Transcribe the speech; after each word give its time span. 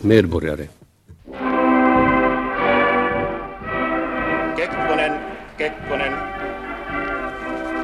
medborgare. 0.00 0.68
Kekkonen, 4.56 5.12
Kekkonen, 5.58 6.12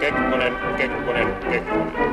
Kekkonen, 0.01 0.53
Kekkonen, 0.79 1.29
Kekkonen. 1.51 2.13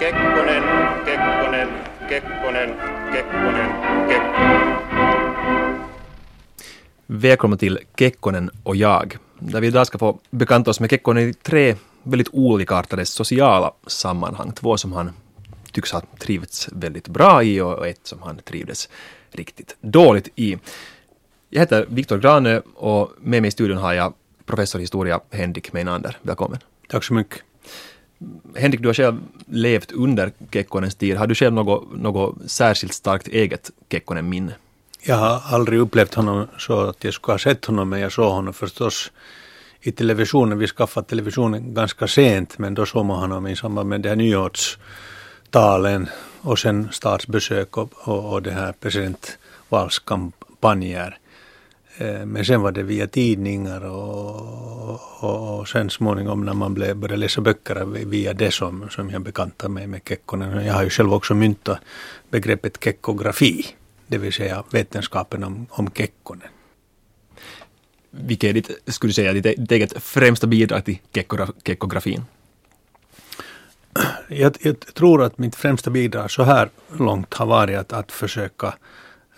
Kekkonen, 0.00 0.62
Kekkonen, 1.06 1.68
Kekkonen, 2.08 2.68
Kekkonen, 3.12 3.70
Kekkonen. 4.08 4.72
Välkomna 7.06 7.56
till 7.56 7.78
Kekkonen 7.98 8.50
och 8.62 8.76
jag, 8.76 9.16
där 9.38 9.60
vi 9.60 9.66
idag 9.66 9.86
ska 9.86 9.98
få 9.98 10.18
bekanta 10.30 10.70
oss 10.70 10.80
med 10.80 10.90
Kekkonen 10.90 11.28
i 11.28 11.34
tre 11.34 11.76
väldigt 12.02 12.28
olikartade 12.32 13.06
sociala 13.06 13.72
sammanhang. 13.86 14.52
Två 14.52 14.76
som 14.76 14.92
han 14.92 15.10
tycks 15.72 15.92
ha 15.92 16.02
trivts 16.18 16.68
väldigt 16.72 17.08
bra 17.08 17.42
i 17.42 17.60
och 17.60 17.86
ett 17.86 18.00
som 18.02 18.22
han 18.22 18.38
trivdes 18.38 18.88
riktigt 19.30 19.76
dåligt 19.80 20.28
i. 20.36 20.58
Jag 21.50 21.60
heter 21.60 21.86
Viktor 21.88 22.18
Granö 22.18 22.60
och 22.74 23.12
med 23.20 23.42
mig 23.42 23.48
i 23.48 23.50
studion 23.50 23.78
har 23.78 23.92
jag 23.92 24.14
professor 24.46 24.80
i 24.80 24.82
historia 24.82 25.20
Henrik 25.30 25.72
Meinander. 25.72 26.16
Välkommen. 26.22 26.58
Tack 26.88 27.04
så 27.04 27.14
mycket. 27.14 27.42
Henrik, 28.56 28.80
du 28.80 28.88
har 28.88 28.94
själv 28.94 29.18
levt 29.46 29.92
under 29.92 30.32
Kekkonens 30.52 30.94
tid. 30.94 31.16
Har 31.16 31.26
du 31.26 31.34
själv 31.34 31.52
något, 31.52 32.00
något 32.00 32.50
särskilt 32.50 32.92
starkt 32.92 33.28
eget 33.28 33.70
Kekkonen-minne? 33.90 34.54
Jag 35.04 35.16
har 35.16 35.42
aldrig 35.56 35.80
upplevt 35.80 36.14
honom 36.14 36.46
så 36.58 36.80
att 36.80 37.04
jag 37.04 37.14
skulle 37.14 37.32
ha 37.32 37.38
sett 37.38 37.64
honom, 37.64 37.88
men 37.88 38.00
jag 38.00 38.12
såg 38.12 38.32
honom 38.32 38.54
förstås 38.54 39.12
i 39.80 39.92
televisionen. 39.92 40.58
Vi 40.58 40.66
skaffade 40.66 41.06
televisionen 41.06 41.74
ganska 41.74 42.06
sent, 42.06 42.58
men 42.58 42.74
då 42.74 42.86
såg 42.86 43.04
man 43.04 43.18
honom 43.20 43.46
i 43.46 43.56
samband 43.56 43.88
med 43.88 44.00
det 44.00 44.08
här 44.08 44.16
talen 45.52 46.08
och 46.40 46.58
sen 46.58 46.88
statsbesök 46.92 47.76
och, 47.76 48.08
och, 48.08 48.32
och 48.32 48.42
det 48.42 48.50
här 48.50 48.72
presidentvalskampanjer. 48.72 51.18
Eh, 51.98 52.26
men 52.26 52.44
sen 52.44 52.60
var 52.60 52.72
det 52.72 52.82
via 52.82 53.06
tidningar 53.06 53.84
och, 53.84 55.22
och, 55.22 55.58
och 55.58 55.68
sen 55.68 55.90
småningom 55.90 56.44
när 56.44 56.54
man 56.54 56.74
blev, 56.74 56.96
började 56.96 57.20
läsa 57.20 57.40
böcker 57.40 57.84
via 57.84 58.32
det 58.32 58.50
som, 58.50 58.90
som 58.90 59.10
jag 59.10 59.22
bekantade 59.22 59.72
mig 59.72 59.86
med 59.86 60.00
Kekkonen. 60.08 60.66
Jag 60.66 60.74
har 60.74 60.82
ju 60.82 60.90
själv 60.90 61.14
också 61.14 61.34
myntat 61.34 61.78
begreppet 62.30 62.84
kekkografi, 62.84 63.66
det 64.06 64.18
vill 64.18 64.32
säga 64.32 64.64
vetenskapen 64.70 65.44
om, 65.44 65.66
om 65.70 65.90
Kekkonen. 65.90 66.48
Vilket 68.10 68.50
är 68.50 68.52
ditt, 68.52 68.70
skulle 68.86 69.08
du 69.08 69.14
säga, 69.14 69.32
ditt, 69.32 69.44
ditt 69.44 69.72
eget 69.72 70.02
främsta 70.02 70.46
bidrag 70.46 70.84
till 70.84 70.98
kekkografin? 71.64 72.24
Jag, 74.28 74.56
jag, 74.60 74.80
tror 74.80 75.22
att 75.22 75.38
mitt 75.38 75.56
främsta 75.56 75.90
bidrag 75.90 76.30
så 76.30 76.42
här 76.42 76.68
långt 76.98 77.34
har 77.34 77.46
varit 77.46 77.78
att, 77.78 77.92
att 77.92 78.12
försöka 78.12 78.74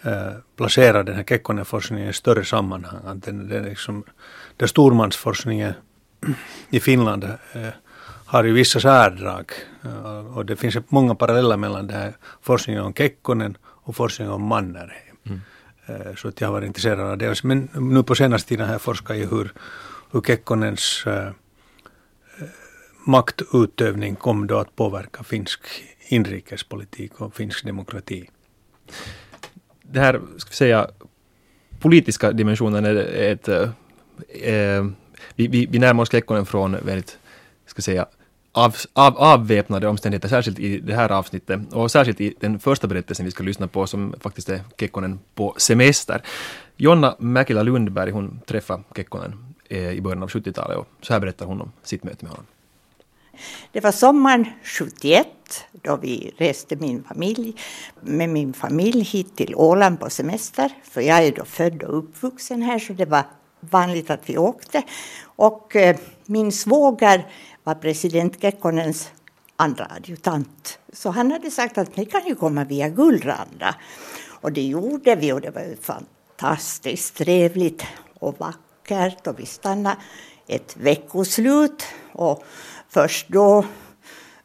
eh, 0.02 0.32
placera 0.56 1.02
den 1.02 1.16
här 1.16 1.24
Kekkonen-forskningen 1.24 2.08
i 2.08 2.12
större 2.12 2.44
sammanhang. 2.44 3.00
Att 3.06 3.22
den, 3.22 3.48
den 3.48 3.64
liksom, 3.64 4.04
där 4.56 4.66
stormansforskningen 4.66 5.72
i 6.70 6.80
Finland 6.80 7.24
eh, 7.24 7.68
har 8.26 8.44
ju 8.44 8.52
vissa 8.52 8.80
särdrag 8.80 9.52
eh, 9.84 10.36
och 10.36 10.46
det 10.46 10.56
finns 10.56 10.76
många 10.88 11.14
paralleller 11.14 11.56
mellan 11.56 11.86
den 11.86 11.96
här 11.96 12.12
forskningen 12.42 12.82
om 12.82 12.94
Kekkonen 12.94 13.56
och 13.62 13.96
forskningen 13.96 14.32
om 14.32 14.42
Mannerheim. 14.42 15.16
Mm. 15.26 15.40
Eh, 15.86 16.14
så 16.14 16.28
att 16.28 16.40
jag 16.40 16.48
har 16.48 16.52
varit 16.52 16.66
intresserad 16.66 17.00
av 17.00 17.18
det. 17.18 17.44
Men 17.44 17.68
nu 17.74 18.02
på 18.02 18.14
senaste 18.14 18.48
tiden 18.48 18.66
har 18.66 18.74
jag 18.74 18.82
forskat 18.82 19.16
i 19.16 19.26
hur, 19.26 19.52
hur 20.12 20.20
Kekkonens 20.20 21.04
äh, 21.06 21.30
maktutövning 23.06 24.14
kom 24.14 24.46
då 24.46 24.58
att 24.58 24.76
påverka 24.76 25.22
finsk 25.22 25.60
inrikespolitik 26.08 27.20
och 27.20 27.34
finsk 27.34 27.64
demokrati. 27.64 28.30
Det 29.82 30.00
här, 30.00 30.20
ska 30.36 30.50
vi 30.50 30.56
säga, 30.56 30.90
politiska 31.80 32.32
dimensionen 32.32 32.84
är 32.84 32.96
ett... 33.32 33.48
Äh, 33.48 34.86
vi, 35.34 35.46
vi, 35.46 35.66
vi 35.66 35.78
närmar 35.78 36.02
oss 36.02 36.10
Kekkonen 36.10 36.46
från 36.46 36.76
väldigt, 36.82 37.18
ska 37.66 37.82
säga, 37.82 38.06
av, 38.52 38.76
av, 38.92 39.18
avväpnade 39.18 39.88
omständigheter, 39.88 40.28
särskilt 40.28 40.58
i 40.58 40.78
det 40.78 40.94
här 40.94 41.12
avsnittet 41.12 41.72
och 41.72 41.90
särskilt 41.90 42.20
i 42.20 42.34
den 42.40 42.58
första 42.58 42.86
berättelsen 42.86 43.24
vi 43.24 43.30
ska 43.30 43.42
lyssna 43.42 43.68
på 43.68 43.86
som 43.86 44.14
faktiskt 44.20 44.48
är 44.48 44.60
Kekkonen 44.78 45.18
på 45.34 45.54
semester. 45.56 46.22
Jonna 46.76 47.16
Mäkilä 47.18 47.62
Lundberg, 47.62 48.10
hon 48.10 48.40
träffade 48.46 48.82
Kekkonen 48.96 49.54
eh, 49.68 49.90
i 49.90 50.00
början 50.00 50.22
av 50.22 50.28
70-talet 50.28 50.76
och 50.76 50.86
så 51.00 51.12
här 51.12 51.20
berättar 51.20 51.46
hon 51.46 51.60
om 51.60 51.72
sitt 51.82 52.04
möte 52.04 52.24
med 52.24 52.30
honom. 52.30 52.46
Det 53.72 53.80
var 53.80 53.92
sommaren 53.92 54.46
71 54.62 55.26
då 55.72 55.96
vi 55.96 56.34
reste 56.38 56.76
min 56.76 57.04
familj, 57.04 57.56
med 58.00 58.28
min 58.28 58.52
familj 58.52 59.02
hit 59.02 59.36
till 59.36 59.54
Åland 59.54 60.00
på 60.00 60.10
semester. 60.10 60.72
För 60.82 61.00
jag 61.00 61.24
är 61.24 61.32
då 61.32 61.44
född 61.44 61.82
och 61.82 61.98
uppvuxen 61.98 62.62
här 62.62 62.78
så 62.78 62.92
det 62.92 63.04
var 63.04 63.24
vanligt 63.60 64.10
att 64.10 64.30
vi 64.30 64.38
åkte. 64.38 64.82
Och 65.24 65.76
eh, 65.76 65.96
min 66.26 66.52
svåger 66.52 67.26
var 67.64 67.74
president 67.74 68.40
Kekkonens 68.40 69.10
andra 69.56 69.86
adjutant. 69.96 70.78
Så 70.92 71.10
han 71.10 71.30
hade 71.30 71.50
sagt 71.50 71.78
att 71.78 71.96
ni 71.96 72.06
kan 72.06 72.26
ju 72.26 72.34
komma 72.34 72.64
via 72.64 72.88
Gullranda. 72.88 73.74
Och 74.40 74.52
det 74.52 74.62
gjorde 74.62 75.14
vi 75.14 75.32
och 75.32 75.40
det 75.40 75.50
var 75.50 75.76
fantastiskt 75.80 77.16
trevligt 77.16 77.84
och 78.18 78.40
vackert 78.40 79.26
och 79.26 79.38
vi 79.38 79.46
stannade 79.46 79.96
ett 80.46 80.76
veckoslut 80.76 81.84
och 82.12 82.44
först 82.88 83.28
då, 83.28 83.64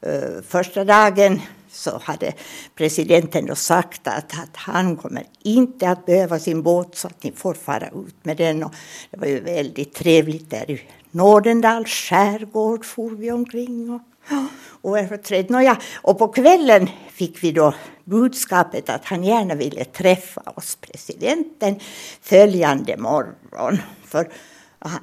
eh, 0.01 0.41
första 0.47 0.83
dagen 0.83 1.41
så 1.71 1.99
hade 2.03 2.33
presidenten 2.75 3.45
då 3.45 3.55
sagt 3.55 4.07
att, 4.07 4.39
att 4.39 4.55
han 4.55 4.95
kommer 4.95 5.23
inte 5.43 5.89
att 5.89 6.05
behöva 6.05 6.39
sin 6.39 6.63
båt 6.63 6.95
så 6.95 7.07
att 7.07 7.23
ni 7.23 7.31
får 7.31 7.53
fara 7.53 7.87
ut 7.87 8.25
med 8.25 8.37
den. 8.37 8.63
Och 8.63 8.73
det 9.11 9.19
var 9.19 9.27
ju 9.27 9.39
väldigt 9.39 9.93
trevligt 9.93 10.49
där 10.49 10.71
i 10.71 10.81
Nådendals 11.11 11.89
skärgård 11.89 12.85
for 12.85 13.09
vi 13.09 13.31
omkring. 13.31 13.89
Och, 13.89 14.01
och, 14.81 14.99
överträd. 14.99 15.49
Nåja, 15.49 15.77
och 16.01 16.19
på 16.19 16.27
kvällen 16.27 16.89
fick 17.11 17.43
vi 17.43 17.51
då 17.51 17.73
budskapet 18.03 18.89
att 18.89 19.05
han 19.05 19.23
gärna 19.23 19.55
ville 19.55 19.85
träffa 19.85 20.41
oss, 20.41 20.75
presidenten, 20.81 21.79
följande 22.21 22.97
morgon. 22.97 23.77
För 24.05 24.31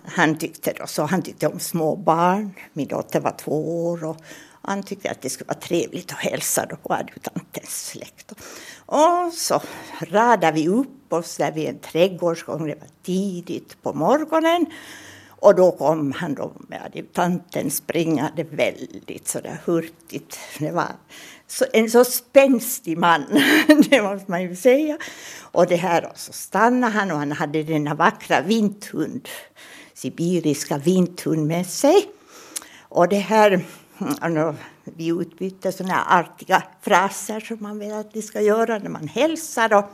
han 0.05 0.39
tyckte 0.39 0.73
då 0.73 0.87
så, 0.87 1.03
han 1.03 1.23
tyckte 1.23 1.47
om 1.47 1.61
små 1.61 1.97
barn. 1.97 2.55
Min 2.73 2.89
dotter 2.89 3.21
var 3.21 3.35
två 3.39 3.87
år 3.87 4.05
och 4.05 4.17
han 4.63 4.83
tyckte 4.83 5.11
att 5.11 5.23
det 5.23 5.31
skulle 5.31 5.49
vara 5.49 5.59
trevligt 5.59 6.13
att 6.13 6.19
hälsa 6.19 6.67
då 6.67 6.77
på 6.77 6.95
adjutantens 6.95 7.87
släkt. 7.87 8.33
Och 8.87 9.33
så 9.33 9.63
radade 10.01 10.53
vi 10.53 10.69
upp 10.69 11.13
oss 11.13 11.37
där 11.37 11.53
vid 11.53 11.69
en 11.69 11.79
trädgårdsgång. 11.79 12.67
Det 12.67 12.75
var 12.75 12.89
tidigt 13.03 13.83
på 13.83 13.93
morgonen. 13.93 14.67
Och 15.29 15.55
då 15.55 15.73
kom 15.73 16.13
han 16.13 16.35
då 16.35 16.53
med 16.69 16.83
adjutanten 16.85 17.71
springande 17.71 18.45
väldigt 18.45 19.29
sådär 19.29 19.61
hurtigt. 19.65 20.39
Det 20.59 20.71
var 20.71 20.93
så, 21.47 21.65
en 21.73 21.91
så 21.91 22.05
spänstig 22.05 22.99
man, 22.99 23.25
det 23.91 24.03
måste 24.03 24.31
man 24.31 24.43
ju 24.43 24.57
säga. 24.57 24.99
Och 25.41 25.67
det 25.67 25.77
här, 25.77 26.05
och 26.05 26.19
så 26.19 26.33
stannade 26.33 26.93
han 26.93 27.11
och 27.11 27.19
han 27.19 27.33
hade 27.33 27.62
denna 27.62 27.95
vackra 27.95 28.41
vinthund, 28.41 29.29
sibiriska 29.95 30.79
vinthund 30.79 31.47
med 31.47 31.67
sig. 31.67 32.09
Och 32.81 33.09
det 33.09 33.17
här 33.17 33.65
mm, 33.99 34.57
vi 34.97 35.09
utbytte 35.09 35.73
sådana 35.73 35.95
här 35.95 36.21
artiga 36.21 36.63
fraser 36.81 37.41
som 37.41 37.57
man 37.61 37.79
vill 37.79 37.93
att 37.93 38.11
vi 38.13 38.23
ska 38.23 38.41
göra 38.41 38.79
när 38.79 38.91
man 38.91 39.09
hälsar. 39.09 39.75
Och 39.75 39.85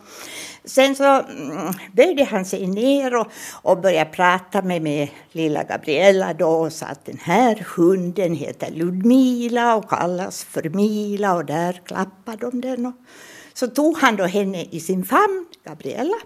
sen 0.64 0.96
så 0.96 1.04
mm, 1.04 1.72
böjde 1.92 2.24
han 2.24 2.44
sig 2.44 2.66
ner 2.66 3.16
och, 3.16 3.26
och 3.52 3.80
började 3.80 4.10
prata 4.10 4.62
med, 4.62 4.82
med 4.82 5.08
lilla 5.32 5.62
Gabriella 5.62 6.34
då 6.34 6.48
och 6.48 6.72
sa 6.72 6.86
att 6.86 7.04
den 7.04 7.18
här 7.22 7.66
hunden 7.76 8.34
heter 8.34 8.70
Ludmila 8.70 9.74
och 9.74 9.90
kallas 9.90 10.44
för 10.44 10.68
Mila 10.68 11.34
och 11.34 11.44
där 11.44 11.80
klappade 11.84 12.50
de 12.50 12.60
den. 12.60 12.86
Och 12.86 12.94
så 13.54 13.66
tog 13.66 13.98
han 13.98 14.16
då 14.16 14.24
henne 14.24 14.64
i 14.70 14.80
sin 14.80 15.04
famn, 15.04 15.46
Gabriella. 15.64 16.16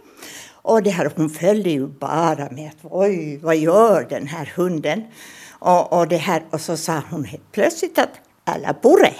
Och 0.53 0.83
det 0.83 0.91
här, 0.91 1.13
hon 1.17 1.31
följde 1.31 1.71
ju 1.71 1.87
bara 1.87 2.51
med 2.51 2.69
att 2.69 2.79
oj, 2.83 3.39
vad 3.43 3.57
gör 3.57 4.07
den 4.11 4.27
här 4.27 4.53
hunden? 4.57 5.05
Och, 5.59 5.93
och, 5.93 6.09
det 6.09 6.17
här, 6.17 6.45
och 6.51 6.61
så 6.61 6.77
sa 6.77 7.03
hon 7.11 7.25
helt 7.25 7.53
plötsligt 7.53 7.99
att 7.99 8.21
alla 8.47 8.75
pure. 8.75 9.15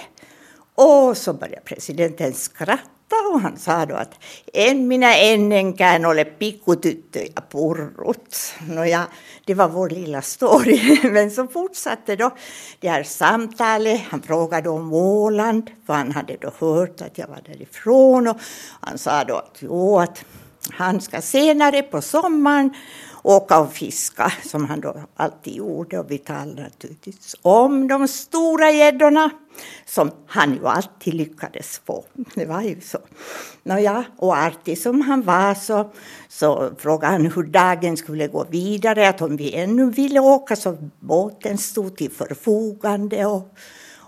Och 0.75 1.17
så 1.17 1.33
började 1.33 1.61
presidenten 1.61 2.33
skratta 2.33 3.15
och 3.33 3.41
han 3.41 3.57
sa 3.57 3.85
då 3.85 3.95
att 3.95 4.13
en 4.53 4.87
minä 4.87 5.13
ennenkään 5.15 6.05
ole 6.05 6.25
pikkutyttöjä 6.25 7.41
purrut. 7.51 8.53
Nåja, 8.67 9.07
det 9.45 9.53
var 9.53 9.67
vår 9.67 9.89
lilla 9.89 10.21
story. 10.21 10.99
Men 11.11 11.31
så 11.31 11.47
fortsatte 11.47 12.15
då 12.15 12.31
det 12.79 12.89
här 12.89 13.03
samtalet. 13.03 14.01
Han 14.09 14.21
frågade 14.21 14.69
om 14.69 14.93
Åland, 14.93 15.71
för 15.85 15.93
han 15.93 16.11
hade 16.11 16.37
då 16.41 16.51
hört 16.59 17.01
att 17.01 17.17
jag 17.17 17.27
var 17.27 17.41
därifrån. 17.45 18.27
Och 18.27 18.37
han 18.79 18.97
sa 18.97 19.23
då 19.23 19.35
att, 19.35 19.57
jo, 19.59 19.99
att 19.99 20.25
han 20.71 21.01
ska 21.01 21.21
senare 21.21 21.81
på 21.81 22.01
sommaren 22.01 22.73
åka 23.27 23.59
och 23.59 23.73
fiska 23.73 24.31
som 24.43 24.65
han 24.65 24.81
då 24.81 24.95
alltid 25.15 25.53
gjorde. 25.55 25.99
Och 25.99 26.11
vi 26.11 26.17
talade 26.17 26.61
naturligtvis 26.61 27.35
om 27.41 27.87
de 27.87 28.07
stora 28.07 28.71
gäddorna 28.71 29.29
som 29.85 30.11
han 30.27 30.53
ju 30.53 30.67
alltid 30.67 31.13
lyckades 31.13 31.81
få. 31.85 32.05
Det 32.35 32.45
var 32.45 32.61
ju 32.61 32.81
så. 32.81 32.97
Nåja, 33.63 34.05
och 34.17 34.37
artig 34.37 34.77
som 34.77 35.01
han 35.01 35.21
var 35.21 35.53
så, 35.53 35.91
så 36.29 36.71
frågade 36.77 37.13
han 37.13 37.25
hur 37.25 37.43
dagen 37.43 37.97
skulle 37.97 38.27
gå 38.27 38.45
vidare. 38.49 39.09
Att 39.09 39.21
om 39.21 39.37
vi 39.37 39.55
ännu 39.55 39.89
ville 39.89 40.19
åka 40.19 40.55
så 40.55 40.77
båten 40.99 41.57
stod 41.57 41.97
till 41.97 42.11
förfogande. 42.11 43.25
Och, 43.25 43.57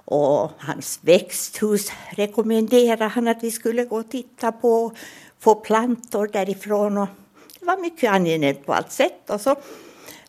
och 0.05 0.51
hans 0.57 0.99
växthus 1.01 1.91
rekommenderade 2.09 3.05
han 3.05 3.27
att 3.27 3.43
vi 3.43 3.51
skulle 3.51 3.85
gå 3.85 3.99
och 3.99 4.11
titta 4.11 4.51
på. 4.51 4.91
Få 5.39 5.55
plantor 5.55 6.29
därifrån. 6.33 6.97
Och 6.97 7.07
det 7.59 7.65
var 7.65 7.77
mycket 7.77 8.11
angenämt 8.11 8.65
på 8.65 8.73
allt 8.73 8.91
sätt. 8.91 9.29
Och 9.29 9.41
så 9.41 9.55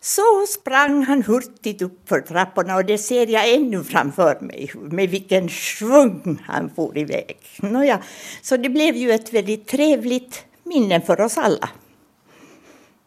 så 0.03 0.45
sprang 0.47 1.03
han 1.03 1.23
hurtigt 1.23 1.81
upp 1.81 2.09
för 2.09 2.21
trapporna 2.21 2.75
och 2.75 2.85
det 2.85 2.97
ser 2.97 3.27
jag 3.27 3.53
ännu 3.53 3.83
framför 3.83 4.39
mig, 4.41 4.71
med 4.75 5.09
vilken 5.09 5.49
svung 5.49 6.43
han 6.47 6.69
for 6.75 6.97
iväg. 6.97 7.37
Nåja, 7.59 7.99
så 8.41 8.57
det 8.57 8.69
blev 8.69 8.95
ju 8.95 9.11
ett 9.11 9.33
väldigt 9.33 9.67
trevligt 9.67 10.45
minne 10.63 11.01
för 11.01 11.21
oss 11.21 11.37
alla. 11.37 11.69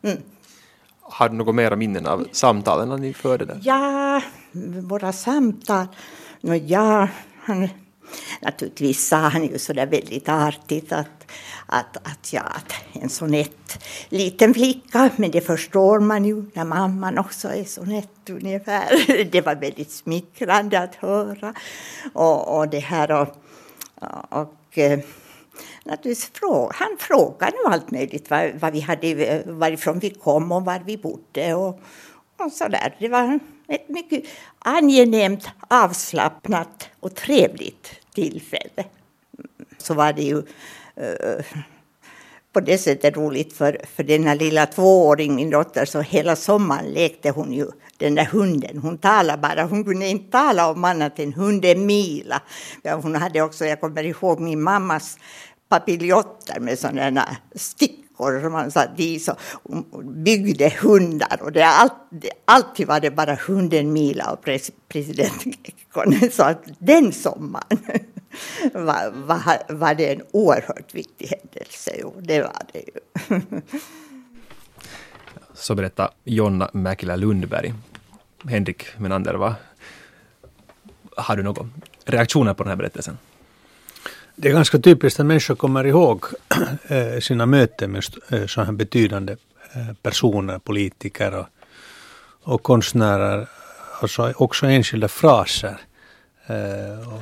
Mm. 0.02 0.18
Har 1.00 1.28
du 1.28 1.34
några 1.34 1.52
mera 1.52 1.76
minnen 1.76 2.06
av 2.06 2.26
samtalen 2.32 2.88
när 2.88 2.98
ni 2.98 3.14
förde 3.14 3.44
det? 3.44 3.60
Ja, 3.62 4.22
våra 4.82 5.12
samtal. 5.12 5.86
Nåja, 6.40 7.08
han, 7.40 7.68
naturligtvis 8.44 9.08
sa 9.08 9.16
han 9.16 9.46
ju 9.46 9.58
så 9.58 9.72
där 9.72 9.86
väldigt 9.86 10.28
artigt 10.28 10.92
att 10.92 11.24
att, 11.66 11.96
att, 11.96 12.32
ja, 12.32 12.40
att 12.40 12.72
en 12.92 13.08
så 13.08 13.26
nätt 13.26 13.84
liten 14.08 14.54
flicka, 14.54 15.10
men 15.16 15.30
det 15.30 15.40
förstår 15.40 16.00
man 16.00 16.24
ju 16.24 16.44
när 16.52 16.64
mamman 16.64 17.18
också 17.18 17.48
är 17.48 17.64
så 17.64 17.84
nätt 17.84 18.30
ungefär. 18.30 19.24
Det 19.32 19.40
var 19.40 19.54
väldigt 19.54 19.90
smickrande 19.90 20.80
att 20.80 20.94
höra. 20.94 21.54
Och, 22.12 22.58
och 22.58 22.68
det 22.68 22.78
här 22.78 23.12
och, 23.12 23.28
och 24.28 24.78
eh, 24.78 25.00
naturligtvis 25.84 26.30
fråga, 26.34 26.72
han 26.74 26.96
frågade 26.98 27.56
nog 27.64 27.72
allt 27.72 27.90
möjligt, 27.90 28.30
var, 28.30 28.52
var 28.60 28.70
vi 28.70 28.80
hade, 28.80 29.08
eh, 29.08 29.46
varifrån 29.46 29.98
vi 29.98 30.10
kom 30.10 30.52
och 30.52 30.64
var 30.64 30.82
vi 30.86 30.96
bodde 30.96 31.54
och, 31.54 31.80
och 32.36 32.52
så 32.52 32.68
där. 32.68 32.96
Det 32.98 33.08
var 33.08 33.38
ett 33.68 33.88
mycket 33.88 34.24
angenämt, 34.58 35.48
avslappnat 35.68 36.88
och 37.00 37.14
trevligt 37.14 38.03
tillfälle. 38.14 38.84
Så 39.78 39.94
var 39.94 40.12
det 40.12 40.22
ju 40.22 40.42
Eh, 40.96 41.44
på 42.52 42.60
det 42.60 42.78
sättet 42.78 43.16
roligt 43.16 43.52
för, 43.52 43.80
för 43.96 44.24
här 44.24 44.34
lilla 44.34 44.66
tvååring, 44.66 45.34
min 45.34 45.50
dotter, 45.50 45.84
så 45.84 46.00
hela 46.00 46.36
sommaren 46.36 46.92
lekte 46.92 47.30
hon 47.30 47.52
ju 47.52 47.66
den 47.98 48.14
där 48.14 48.24
hunden. 48.24 48.78
Hon 48.78 48.98
talade 48.98 49.42
bara, 49.42 49.64
hon 49.64 49.84
kunde 49.84 50.06
inte 50.06 50.30
tala 50.30 50.70
om 50.70 50.84
annat 50.84 51.18
än 51.18 51.32
hunden 51.32 51.86
Mila. 51.86 52.42
Ja, 52.82 52.94
hon 52.96 53.14
hade 53.14 53.42
också, 53.42 53.64
jag 53.64 53.80
kommer 53.80 54.02
ihåg 54.02 54.40
min 54.40 54.62
mammas 54.62 55.18
papiljotter 55.68 56.60
med 56.60 56.78
sådana 56.78 57.36
stick 57.54 57.93
som 58.16 58.52
man 58.52 58.70
satt 58.70 59.00
i. 59.00 59.18
Så 59.18 59.36
byggde 60.04 60.72
hundar 60.80 61.42
och 61.42 61.52
det 61.52 61.66
alltid, 61.66 62.30
alltid 62.44 62.86
var 62.86 63.00
det 63.00 63.10
bara 63.10 63.38
hunden 63.46 63.92
Mila 63.92 64.30
och 64.30 64.44
president 64.88 65.42
Kekkonen. 65.42 66.30
Så 66.30 66.42
att 66.42 66.64
den 66.78 67.12
sommaren 67.12 67.78
var, 68.72 69.10
var, 69.10 69.74
var 69.74 69.94
det 69.94 70.12
en 70.12 70.22
oerhört 70.32 70.94
viktig 70.94 71.26
händelse. 71.26 71.90
Jo, 72.00 72.14
det 72.20 72.42
var 72.42 72.62
det 72.72 72.78
ju. 72.78 73.00
Så 75.54 75.74
berättar 75.74 76.10
Jonna 76.24 76.70
Mäkelä 76.72 77.16
Lundberg. 77.16 77.74
Henrik 78.48 78.98
Menander, 78.98 79.54
har 81.16 81.36
du 81.36 81.42
några 81.42 81.68
reaktioner 82.04 82.54
på 82.54 82.62
den 82.62 82.70
här 82.70 82.76
berättelsen? 82.76 83.18
Det 84.36 84.48
är 84.48 84.52
ganska 84.52 84.78
typiskt 84.78 85.20
att 85.20 85.26
människor 85.26 85.54
kommer 85.54 85.86
ihåg 85.86 86.24
eh, 86.88 87.20
sina 87.20 87.46
möten 87.46 87.92
med 87.92 88.04
eh, 88.28 88.46
så 88.46 88.62
här 88.62 88.72
betydande 88.72 89.32
eh, 89.74 89.94
personer, 90.02 90.58
politiker 90.58 91.34
och, 91.34 91.46
och 92.42 92.62
konstnärer. 92.62 93.48
Alltså 94.00 94.32
också 94.36 94.66
enskilda 94.66 95.08
fraser 95.08 95.76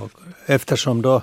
och 0.01 0.11
eftersom 0.47 1.03
då 1.03 1.23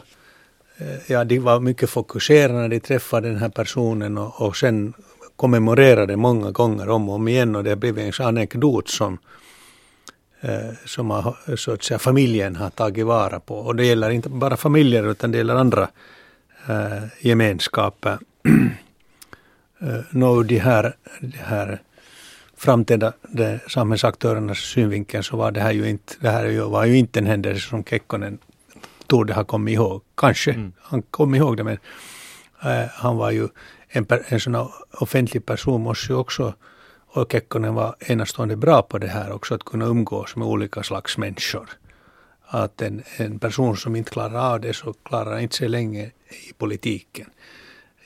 ja, 1.08 1.24
de 1.24 1.40
var 1.40 1.60
mycket 1.60 1.90
fokuserade 1.90 2.54
när 2.54 2.70
de 2.70 2.80
träffade 2.80 3.30
den 3.30 3.38
här 3.38 3.50
personen 3.50 4.18
och, 4.18 4.42
och 4.42 4.58
sen 4.58 4.94
kommemorerade 5.36 6.16
många 6.16 6.52
gånger 6.52 6.90
om 6.90 7.10
och 7.10 7.16
om 7.16 7.28
igen 7.28 7.56
och 7.56 7.64
det 7.64 7.76
blev 7.76 8.00
en 8.00 8.14
anekdot 8.20 8.90
som, 8.90 9.18
som 10.86 11.10
har, 11.10 11.56
så 11.56 11.72
att 11.72 11.84
säga, 11.84 12.00
familjen 12.00 12.56
har 12.56 12.70
tagit 12.70 13.06
vara 13.06 13.40
på. 13.40 13.56
Och 13.56 13.76
det 13.76 13.86
gäller 13.86 14.10
inte 14.10 14.30
bara 14.30 14.58
familjer 14.58 15.12
utan 15.12 15.32
det 15.32 15.38
gäller 15.38 15.56
andra 15.56 15.90
eh, 16.68 17.04
gemenskaper. 17.20 18.18
eh, 19.82 20.00
no, 20.10 20.44
de 20.44 20.58
här, 20.60 20.96
de 21.22 21.38
här 21.38 21.82
framträdande 22.58 23.60
samhällsaktörernas 23.68 24.58
synvinkel 24.58 25.24
så 25.24 25.38
var 25.38 25.52
det 25.52 25.60
här 25.60 25.72
ju 25.72 25.90
inte, 25.90 26.14
det 26.20 26.30
här 26.30 26.62
var 26.62 26.86
ju 26.86 26.98
inte 26.98 27.20
en 27.20 27.26
händelse 27.26 27.70
som 27.70 27.84
Kekkonen 27.84 28.38
torde 29.08 29.34
ha 29.34 29.44
kommit 29.44 29.74
ihåg. 29.74 30.02
Kanske 30.16 30.52
mm. 30.52 30.74
han 30.82 31.02
kom 31.02 31.36
ihåg 31.36 31.58
det 31.58 31.64
men 31.64 31.78
äh, 32.64 32.90
han 32.94 33.18
var 33.18 33.32
ju 33.32 33.48
en, 33.88 34.06
en 34.28 34.40
sån 34.40 34.70
offentlig 34.92 35.46
person 35.46 35.82
måste 35.82 36.14
ju 36.14 36.20
också 36.20 36.54
och 37.12 37.32
Kekkonen 37.32 37.76
var 37.76 37.96
enastående 38.00 38.56
bra 38.56 38.82
på 38.82 38.98
det 38.98 39.08
här 39.08 39.32
också, 39.32 39.56
att 39.56 39.64
kunna 39.64 39.86
umgås 39.86 40.36
med 40.36 40.48
olika 40.48 40.84
slags 40.84 41.18
människor. 41.18 41.70
Att 42.46 42.82
en, 42.82 43.04
en 43.18 43.40
person 43.40 43.78
som 43.78 43.96
inte 43.96 44.12
klarar 44.12 44.54
av 44.54 44.62
det 44.62 44.74
så 44.74 44.94
klarar 44.94 45.40
inte 45.40 45.56
sig 45.56 45.70
länge 45.70 46.06
i 46.50 46.54
politiken. 46.58 47.30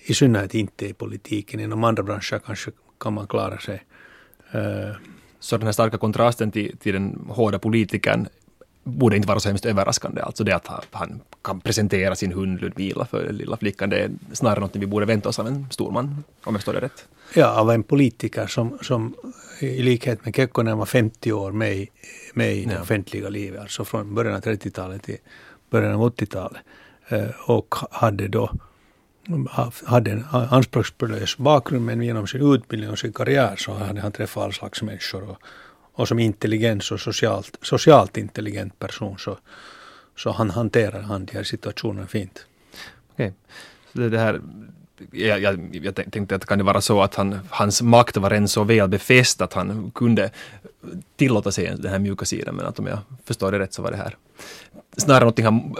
I 0.06 0.14
synnerhet 0.14 0.54
inte 0.54 0.88
i 0.88 0.94
politiken, 0.94 1.60
inom 1.60 1.84
andra 1.84 2.04
branscher 2.04 2.40
kanske 2.46 2.72
kan 3.00 3.14
man 3.14 3.28
klara 3.28 3.58
sig 3.58 3.84
Uh, 4.56 4.96
så 5.40 5.58
den 5.58 5.66
här 5.66 5.74
starka 5.74 5.98
kontrasten 5.98 6.52
till, 6.52 6.78
till 6.78 6.94
den 6.94 7.26
hårda 7.30 7.60
politikern 7.60 8.28
borde 8.84 9.16
inte 9.16 9.28
vara 9.28 9.40
så 9.40 9.50
hemskt 9.50 9.66
överraskande. 9.66 10.22
Alltså 10.22 10.44
det 10.44 10.56
att 10.56 10.68
han 10.92 11.22
kan 11.42 11.60
presentera 11.60 12.16
sin 12.16 12.32
hund 12.32 12.62
Ludmila 12.62 13.06
för 13.06 13.24
den 13.24 13.38
lilla 13.38 13.58
flickan, 13.58 13.90
det 13.90 14.00
är 14.00 14.12
snarare 14.34 14.60
något 14.60 14.76
vi 14.76 14.86
borde 14.86 15.06
vänta 15.06 15.30
oss 15.30 15.40
av 15.40 15.48
en 15.48 15.68
storman, 15.72 16.24
om 16.44 16.54
jag 16.54 16.56
förstår 16.56 16.74
det 16.74 16.82
rätt. 16.82 17.08
Ja, 17.34 17.60
av 17.60 17.72
en 17.72 17.84
politiker 17.84 18.48
som, 18.48 18.78
som 18.82 19.16
i 19.60 19.84
likhet 19.84 20.26
med 20.26 20.36
Kekkonen 20.36 20.78
var 20.78 20.86
50 20.86 21.32
år 21.32 21.52
med, 21.52 21.76
i, 21.76 21.90
med 22.34 22.56
i 22.56 22.66
det 22.66 22.82
offentliga 22.82 23.30
livet, 23.30 23.62
alltså 23.62 23.86
från 23.86 24.16
början 24.16 24.36
av 24.36 24.42
30-talet 24.42 25.04
till 25.04 25.18
början 25.70 25.94
av 25.94 26.10
80-talet. 26.10 26.62
Eh, 27.08 27.30
och 27.46 27.76
hade 27.92 28.28
då 28.28 28.52
hade 29.86 30.12
en 30.12 30.26
anspråkslös 30.32 31.38
bakgrund 31.38 31.86
men 31.86 32.02
genom 32.02 32.28
sin 32.28 32.54
utbildning 32.54 32.90
och 32.90 33.00
sin 33.00 33.14
karriär 33.14 33.56
så 33.56 33.74
hade 33.74 34.02
han 34.02 34.12
träffat 34.12 34.44
all 34.44 34.54
slags 34.54 34.82
människor. 34.82 35.30
Och, 35.30 35.38
och 35.94 36.08
som 36.08 36.20
intelligent 36.20 36.92
och 36.92 37.00
socialt, 37.00 37.58
socialt 37.62 38.18
intelligent 38.18 38.80
person 38.80 39.18
så, 39.18 39.38
så 40.18 40.32
han 40.32 40.50
hanterar 40.50 41.02
han 41.02 41.26
de 41.26 41.34
här 41.34 41.44
situationerna 41.44 42.08
fint. 42.08 42.46
Okej, 43.14 43.34
okay. 43.94 44.10
det, 44.10 44.18
här 44.18 44.42
jag, 45.12 45.40
jag, 45.40 45.76
jag, 45.76 45.96
tänkte 45.96 46.36
att 46.36 46.46
kan 46.46 46.58
det 46.58 46.64
vara 46.64 46.82
så 46.82 47.02
att 47.02 47.16
han, 47.16 47.40
hans 47.50 47.82
makt 47.82 48.18
var 48.18 48.30
redan 48.30 48.48
så 48.48 48.64
väl 48.64 48.90
befäst 48.90 49.42
att 49.42 49.54
han 49.54 49.92
kunde 49.96 50.32
tillåta 51.16 51.52
sig 51.52 51.76
den 51.78 51.92
här 51.92 52.00
mjuka 52.00 52.26
sidan, 52.26 52.56
men 52.56 52.66
att 52.66 52.80
om 52.80 52.88
jag 52.88 53.00
förstår 53.26 53.52
det 53.52 53.60
rätt 53.60 53.74
så 53.74 53.82
var 53.82 53.92
det 53.92 53.98
här 53.98 54.18
snarare 54.98 55.20
någonting 55.20 55.46
han 55.46 55.76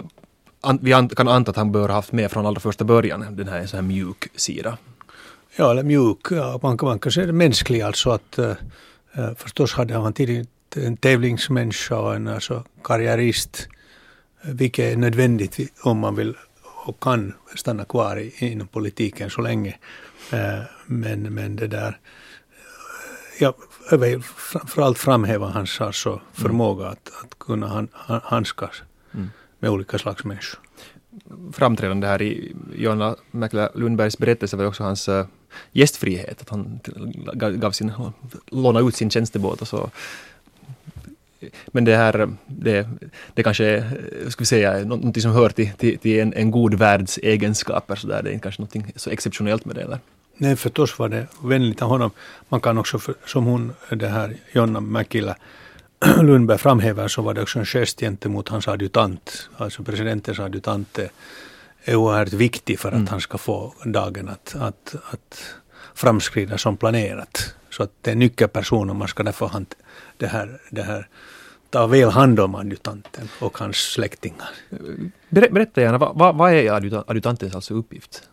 vi 0.80 1.08
kan 1.16 1.28
anta 1.28 1.50
att 1.50 1.56
han 1.56 1.72
bör 1.72 1.88
ha 1.88 1.94
haft 1.94 2.12
med 2.12 2.30
från 2.30 2.46
allra 2.46 2.60
första 2.60 2.84
början, 2.84 3.36
den 3.36 3.48
här, 3.48 3.66
så 3.66 3.76
här 3.76 3.82
mjuk 3.82 4.28
sida. 4.36 4.78
Ja, 5.56 5.70
eller 5.70 5.82
mjuk, 5.82 6.18
ja, 6.30 6.60
man, 6.62 6.78
man 6.82 6.98
kan 6.98 7.12
säga 7.12 7.26
det 7.26 7.32
mänsklig 7.32 7.80
alltså 7.80 8.10
att 8.10 8.38
uh, 8.38 8.52
förstås 9.36 9.72
hade 9.72 9.94
han 9.94 10.12
tidigt 10.12 10.48
en 10.76 10.96
tävlingsmänniska 10.96 11.98
och 11.98 12.14
en 12.14 12.28
alltså, 12.28 12.64
karriärist, 12.84 13.68
vilket 14.42 14.92
är 14.92 14.96
nödvändigt 14.96 15.58
om 15.82 15.98
man 15.98 16.16
vill 16.16 16.36
och 16.86 17.00
kan 17.00 17.34
stanna 17.56 17.84
kvar 17.84 18.16
i, 18.16 18.34
inom 18.38 18.68
politiken 18.68 19.30
så 19.30 19.40
länge. 19.40 19.78
Uh, 20.32 20.62
men, 20.86 21.34
men 21.34 21.56
det 21.56 21.66
där, 21.66 21.98
ja, 23.40 23.54
framförallt 24.22 24.98
framhäva 24.98 25.46
hans 25.46 25.80
alltså, 25.80 26.20
förmåga 26.32 26.86
att, 26.86 27.10
att 27.24 27.38
kunna 27.38 27.68
han, 27.68 27.88
handskas 28.22 28.82
mm 29.14 29.30
med 29.64 29.70
olika 29.70 29.98
slags 29.98 30.24
människor. 30.24 30.60
Framträdande 31.52 32.06
här 32.06 32.22
i 32.22 32.56
Jonna 32.74 33.16
Mäkelä 33.30 33.70
Lundbergs 33.74 34.18
berättelse 34.18 34.56
var 34.56 34.64
också 34.64 34.84
hans 34.84 35.08
gästfrihet, 35.72 36.40
att 36.40 36.48
han 36.48 36.80
gav 37.34 37.70
sin, 37.70 37.92
lånade 38.50 38.88
ut 38.88 38.96
sin 38.96 39.10
tjänstebåt 39.10 39.62
och 39.62 39.68
så 39.68 39.90
men 41.66 41.84
det 41.84 41.96
här, 41.96 42.28
det, 42.46 42.88
det 43.34 43.42
kanske 43.42 43.64
är, 43.64 44.30
ska 44.30 44.40
vi 44.40 44.46
säga, 44.46 44.84
något 44.84 45.22
som 45.22 45.32
hör 45.32 45.48
till, 45.48 45.72
till, 45.72 45.98
till 45.98 46.20
en, 46.20 46.34
en 46.34 46.50
god 46.50 46.74
världs 46.74 47.18
egenskaper, 47.18 47.96
så 47.96 48.06
där. 48.06 48.22
det 48.22 48.30
är 48.30 48.32
inte 48.32 48.42
kanske 48.42 48.62
något 48.62 48.92
så 48.96 49.10
exceptionellt 49.10 49.64
med 49.64 49.76
det. 49.76 49.82
Eller? 49.82 49.98
Nej, 50.36 50.56
förstås 50.56 50.98
var 50.98 51.08
det 51.08 51.26
vänligt 51.42 51.82
av 51.82 51.88
honom. 51.88 52.10
Man 52.48 52.60
kan 52.60 52.78
också, 52.78 52.98
för, 52.98 53.14
som 53.26 53.44
hon, 53.44 53.72
det 53.90 54.08
här 54.08 54.36
Jonna 54.52 54.80
Mäkilä 54.80 55.36
Lundberg 56.22 56.58
framhäver, 56.58 57.08
så 57.08 57.22
var 57.22 57.34
det 57.34 57.42
också 57.42 57.58
en 57.58 57.64
gest 57.64 58.00
gentemot 58.00 58.48
hans 58.48 58.68
adjutant. 58.68 59.48
Alltså 59.56 59.82
presidentens 59.82 60.38
adjutant 60.38 60.98
är, 61.84 61.94
oerhört 61.94 62.32
viktig 62.32 62.78
för 62.78 62.88
att 62.88 62.94
mm. 62.94 63.06
han 63.06 63.20
ska 63.20 63.38
få 63.38 63.74
dagen 63.84 64.28
att, 64.28 64.54
att, 64.54 64.94
att 65.10 65.54
framskrida 65.94 66.58
som 66.58 66.76
planerat. 66.76 67.54
Så 67.70 67.82
att 67.82 67.90
det 68.00 68.10
är 68.10 68.14
nyckelperson 68.14 68.90
och 68.90 68.96
man 68.96 69.08
ska 69.08 69.22
därför 69.22 69.46
han, 69.46 69.66
det 70.16 70.26
här, 70.26 70.60
det 70.70 70.82
här 70.82 71.08
ta 71.70 71.86
väl 71.86 72.10
hand 72.10 72.40
om 72.40 72.54
adjutanten 72.54 73.28
och 73.40 73.58
hans 73.58 73.76
släktingar. 73.76 74.48
Berätta 75.28 75.80
gärna, 75.80 75.98
vad, 75.98 76.36
vad 76.36 76.52
är 76.52 76.72
adjutantens 77.10 77.54
alltså 77.54 77.74
uppgift? 77.74 78.28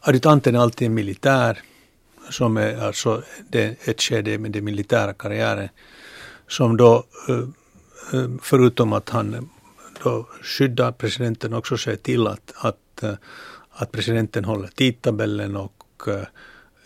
Adjutanten 0.00 0.54
är 0.54 0.58
alltid 0.58 0.86
en 0.86 0.94
militär 0.94 1.62
som 2.30 2.56
är 2.56 2.86
alltså 2.86 3.22
det, 3.48 3.88
ett 3.88 4.02
skede 4.02 4.38
med 4.38 4.50
den 4.50 4.64
militära 4.64 5.14
karriären 5.14 5.68
som 6.48 6.76
då 6.76 7.04
förutom 8.42 8.92
att 8.92 9.08
han 9.08 9.50
då 10.02 10.28
skyddar 10.42 10.92
presidenten 10.92 11.54
också 11.54 11.76
ser 11.76 11.96
till 11.96 12.26
att, 12.26 12.52
att, 12.56 13.04
att 13.70 13.92
presidenten 13.92 14.44
håller 14.44 14.68
tidtabellen 14.68 15.56
och 15.56 16.08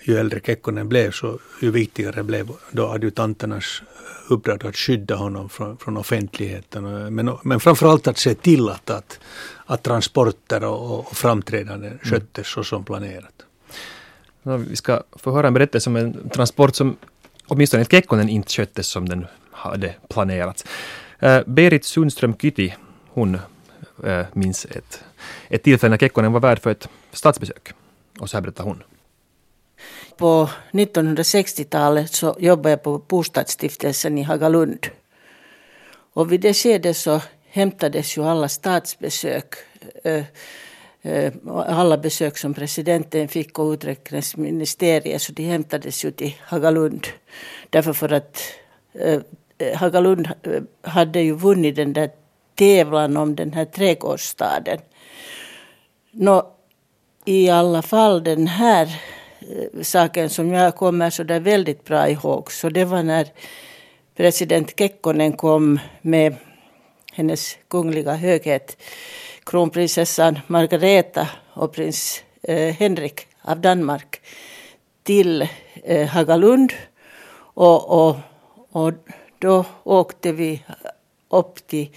ju 0.04 0.16
äldre 0.16 0.40
Kekkonen 0.40 0.88
blev 0.88 1.11
så 1.11 1.38
ju 1.62 1.71
viktigare 1.71 2.23
blev 2.23 2.50
då 2.71 2.88
adjutanternas 2.88 3.83
uppdrag 4.28 4.66
att 4.66 4.76
skydda 4.76 5.14
honom 5.14 5.49
från, 5.49 5.76
från 5.76 5.97
offentligheten. 5.97 7.14
Men, 7.14 7.38
men 7.42 7.61
framförallt 7.61 8.07
att 8.07 8.19
se 8.19 8.35
till 8.35 8.69
att, 8.69 8.90
att, 8.90 9.21
att 9.66 9.83
transporter 9.83 10.64
och, 10.64 10.99
och 10.99 11.16
framträdanden 11.16 11.90
mm. 11.90 11.99
sköttes 12.02 12.49
så 12.49 12.64
som 12.64 12.85
planerat. 12.85 13.47
Ja, 14.42 14.57
vi 14.57 14.76
ska 14.76 15.02
få 15.12 15.33
höra 15.33 15.47
en 15.47 15.54
berättelse 15.54 15.90
om 15.90 15.97
en 15.97 16.28
transport 16.28 16.75
som 16.75 16.97
åtminstone 17.47 17.78
enligt 17.78 17.90
Kekkonen 17.90 18.28
inte 18.28 18.52
sköttes 18.52 18.87
som 18.87 19.09
den 19.09 19.26
hade 19.50 19.95
planerats. 20.09 20.64
Uh, 21.23 21.40
Berit 21.47 21.85
Sundström 21.85 22.35
Kyti, 22.35 22.75
hon 23.14 23.38
äh, 24.04 24.26
minns 24.33 24.64
ett, 24.64 25.04
ett 25.49 25.62
tillfälle 25.62 25.90
när 25.90 25.99
Kekkonen 25.99 26.33
var 26.33 26.40
värd 26.40 26.59
för 26.59 26.71
ett 26.71 26.88
statsbesök. 27.12 27.73
Och 28.19 28.31
så 28.31 28.37
här 28.37 28.42
berättar 28.42 28.64
hon. 28.64 28.83
På 30.16 30.50
1960-talet 30.73 32.12
så 32.12 32.37
jobbade 32.38 32.71
jag 32.71 32.83
på 32.83 32.99
Bostadsstiftelsen 32.99 34.19
i 34.19 34.23
Hagalund. 34.23 34.87
Och 36.14 36.33
vid 36.33 36.40
det 36.40 36.54
skedet 36.54 36.97
så 36.97 37.21
hämtades 37.49 38.16
ju 38.16 38.25
alla 38.25 38.49
statsbesök 38.49 39.54
eh, 40.04 40.25
eh, 41.02 41.33
alla 41.47 41.99
besök 41.99 42.38
som 42.38 42.54
presidenten 42.54 43.28
fick 43.28 43.59
och 43.59 43.73
utrikesministeriet 43.73 45.23
så 45.23 45.33
de 45.33 45.42
hämtades 45.42 46.04
ju 46.04 46.11
till 46.11 46.35
Hagalund. 46.40 47.07
Därför 47.71 47.92
för 47.92 48.12
att 48.12 48.42
Hagalund 49.75 50.28
hade 50.83 51.21
ju 51.21 51.33
vunnit 51.35 51.76
den 51.76 51.92
där 51.92 52.11
tävlan 52.54 53.16
om 53.16 53.37
den 53.37 53.52
här 53.52 53.64
trädgårdsstaden. 53.64 54.78
Nå, 56.11 56.52
I 57.25 57.50
alla 57.50 57.82
fall 57.82 58.25
den 58.25 58.47
här 58.47 59.00
eh, 59.40 59.82
saken 59.82 60.30
som 60.30 60.52
jag 60.52 60.76
kommer 60.76 61.11
så 61.11 61.23
där 61.23 61.40
väldigt 61.40 61.85
bra 61.85 62.09
ihåg. 62.09 62.52
Så 62.52 62.68
det 62.68 62.85
var 62.85 63.02
när 63.02 63.28
president 64.16 64.78
Kekkonen 64.78 65.32
kom 65.32 65.80
med 66.02 66.37
hennes 67.12 67.56
kungliga 67.68 68.14
höghet 68.14 68.76
kronprinsessan 69.44 70.38
Margareta 70.47 71.28
och 71.54 71.73
prins 71.73 72.25
eh, 72.42 72.75
Henrik 72.75 73.26
av 73.42 73.61
Danmark 73.61 74.21
till 75.02 75.49
eh, 75.85 76.09
Hagalund. 76.09 76.73
Och, 77.54 77.90
och, 77.90 78.16
och 78.71 78.92
då 79.38 79.64
åkte 79.85 80.32
vi 80.32 80.62
upp 81.28 81.66
till 81.66 81.88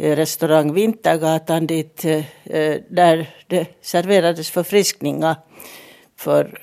Eh, 0.00 0.16
restaurang 0.16 0.72
Vintergatan 0.72 1.66
dit, 1.66 2.04
eh, 2.04 2.24
eh, 2.44 2.80
där 2.88 3.26
det 3.46 3.66
serverades 3.80 4.50
förfriskningar 4.50 5.36
för 6.16 6.58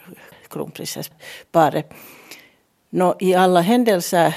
kronprinsessparet. 0.49 1.93
Nå, 2.89 3.15
I 3.19 3.33
alla 3.33 3.61
händelser, 3.61 4.35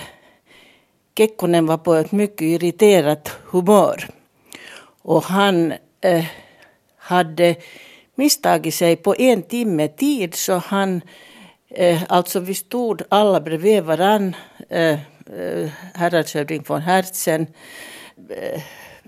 Kekkonen 1.17 1.67
var 1.67 1.79
på 1.79 1.95
ett 1.95 2.13
mycket 2.13 2.43
irriterat 2.43 3.29
humör. 3.45 4.09
Och 5.03 5.25
han 5.25 5.73
eh, 6.01 6.25
hade 6.97 7.57
misstagit 8.15 8.75
sig 8.75 8.97
på 8.97 9.15
en 9.19 9.43
timme 9.43 9.89
tid 9.89 10.35
så 10.35 10.53
han, 10.53 11.03
eh, 11.69 12.03
alltså 12.09 12.41
vi 12.41 12.55
stod 12.55 13.03
alla 13.09 13.41
bredvid 13.41 13.85
varann, 13.85 14.37
eh, 14.69 14.99
eh, 15.39 15.71
häradshövding 15.95 16.65
von 16.67 16.81
Herzen. 16.81 17.47
eh, 18.31 18.63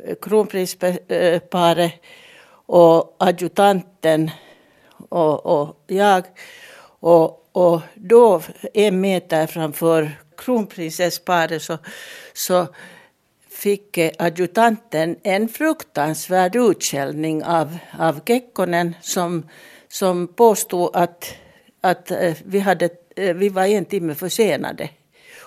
Eh, 0.04 0.14
kronprinsparet 0.22 1.92
och 2.66 3.16
adjutanten 3.18 4.30
och, 5.08 5.46
och 5.46 5.84
jag. 5.86 6.24
Och, 7.00 7.48
och 7.52 7.80
då, 7.94 8.42
en 8.74 9.00
meter 9.00 9.46
framför 9.46 10.10
kronprinsessparet, 10.36 11.62
så, 11.62 11.78
så 12.32 12.66
fick 13.50 13.98
eh, 13.98 14.10
adjutanten 14.18 15.16
en 15.22 15.48
fruktansvärd 15.48 16.56
utskällning 16.56 17.44
av, 17.44 17.78
av 17.98 18.20
Kekkonen 18.26 18.94
som, 19.02 19.48
som 19.88 20.28
påstod 20.28 20.96
att, 20.96 21.34
att 21.80 22.10
eh, 22.10 22.34
vi, 22.44 22.58
hade, 22.58 22.90
vi 23.14 23.48
var 23.48 23.66
en 23.66 23.84
timme 23.84 24.14
försenade. 24.14 24.88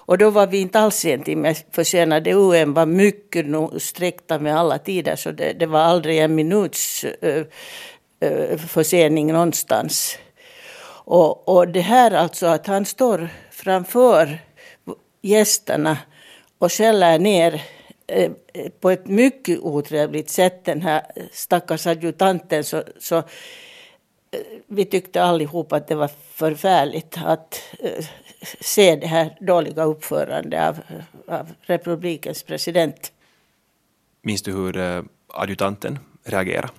Och 0.05 0.17
då 0.17 0.29
var 0.29 0.47
vi 0.47 0.57
inte 0.57 0.79
alls 0.79 1.05
en 1.05 1.23
timme 1.23 1.55
försenade. 1.71 2.33
UN 2.33 2.73
var 2.73 2.85
mycket 2.85 3.45
sträckta 3.81 4.39
med 4.39 4.59
alla 4.59 4.77
tider 4.77 5.15
så 5.15 5.31
det, 5.31 5.53
det 5.53 5.65
var 5.65 5.79
aldrig 5.79 6.19
en 6.19 6.35
minuts 6.35 7.05
försening 8.67 9.33
någonstans. 9.33 10.17
Och, 11.05 11.49
och 11.49 11.67
det 11.67 11.81
här 11.81 12.11
alltså 12.11 12.45
att 12.47 12.67
han 12.67 12.85
står 12.85 13.29
framför 13.51 14.39
gästerna 15.21 15.97
och 16.57 16.71
skäller 16.71 17.19
ner 17.19 17.61
eh, 18.07 18.31
på 18.79 18.89
ett 18.89 19.07
mycket 19.07 19.59
otrevligt 19.59 20.29
sätt 20.29 20.65
den 20.65 20.81
här 20.81 21.01
stackars 21.31 21.87
adjutanten 21.87 22.63
så, 22.63 22.83
så 22.99 23.23
vi 24.67 24.85
tyckte 24.85 25.23
allihop 25.23 25.73
att 25.73 25.87
det 25.87 25.95
var 25.95 26.11
förfärligt 26.33 27.17
att 27.25 27.61
eh, 27.79 28.05
se 28.61 28.95
det 28.95 29.07
här 29.07 29.37
dåliga 29.41 29.83
uppförandet 29.83 30.61
av, 30.61 30.79
av 31.27 31.49
republikens 31.61 32.43
president. 32.43 33.11
Minns 34.21 34.41
du 34.41 34.51
hur 34.51 35.03
adjutanten 35.27 35.99
reagerade? 36.23 36.73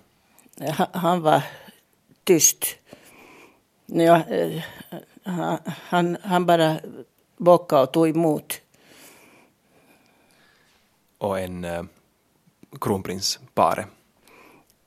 Han 0.92 1.22
var 1.22 1.42
tyst. 2.24 2.76
Ja, 3.86 4.22
eh, 4.28 4.62
han, 5.64 6.16
han 6.22 6.46
bara 6.46 6.76
bockade 7.36 7.82
och 7.82 7.92
tog 7.92 8.08
emot. 8.08 8.60
Och 11.18 11.40
en 11.40 11.64
eh, 11.64 11.82
kronprinsparet? 12.80 13.86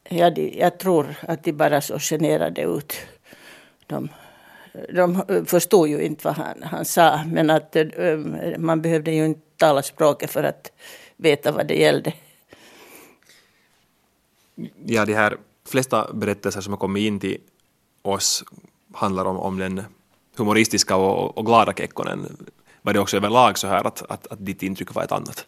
Ja, 0.10 0.30
de, 0.30 0.60
jag 0.60 0.78
tror 0.78 1.16
att 1.22 1.44
de 1.44 1.52
bara 1.52 1.82
så 1.82 2.00
generade 2.00 2.62
ut. 2.62 2.94
De, 3.88 4.10
de 4.94 5.24
förstod 5.46 5.88
ju 5.88 6.02
inte 6.02 6.28
vad 6.28 6.36
han, 6.36 6.64
han 6.64 6.86
sa, 6.86 7.24
men 7.26 7.50
att 7.50 7.76
eh, 7.76 8.18
man 8.58 8.82
behövde 8.82 9.12
ju 9.12 9.26
inte 9.26 9.42
tala 9.58 9.84
språket 9.84 10.32
för 10.32 10.44
att 10.44 10.72
veta 11.18 11.52
vad 11.52 11.68
det 11.68 11.76
gällde. 11.76 12.14
Ja, 14.86 15.06
de 15.06 15.14
här 15.14 15.38
flesta 15.66 16.14
berättelser 16.14 16.62
som 16.62 16.74
har 16.74 16.78
kommit 16.78 17.02
in 17.02 17.20
till 17.20 17.38
oss 18.02 18.44
handlar 18.94 19.26
om, 19.26 19.38
om 19.38 19.58
den 19.58 19.84
humoristiska 20.38 20.96
och, 20.96 21.38
och 21.38 21.46
glada 21.46 21.74
Kekkonen. 21.74 22.38
Var 22.82 22.94
det 22.94 23.00
också 23.00 23.18
överlag 23.18 23.58
så 23.58 23.68
här 23.68 23.88
att, 23.88 24.12
att, 24.12 24.28
att 24.28 24.46
ditt 24.46 24.64
intryck 24.64 24.94
var 24.94 25.04
ett 25.04 25.12
annat? 25.12 25.48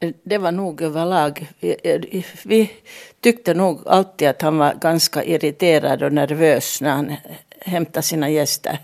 Eh, 0.00 0.12
det 0.22 0.38
var 0.38 0.52
nog 0.52 0.82
överlag. 0.82 1.48
Vi, 1.60 1.76
eh, 1.84 2.24
vi 2.44 2.70
tyckte 3.20 3.54
nog 3.54 3.80
alltid 3.86 4.28
att 4.28 4.42
han 4.42 4.58
var 4.58 4.74
ganska 4.74 5.24
irriterad 5.24 6.02
och 6.02 6.12
nervös 6.12 6.80
när 6.80 6.90
han 6.90 7.16
hämtade 7.60 8.02
sina 8.02 8.30
gäster 8.30 8.78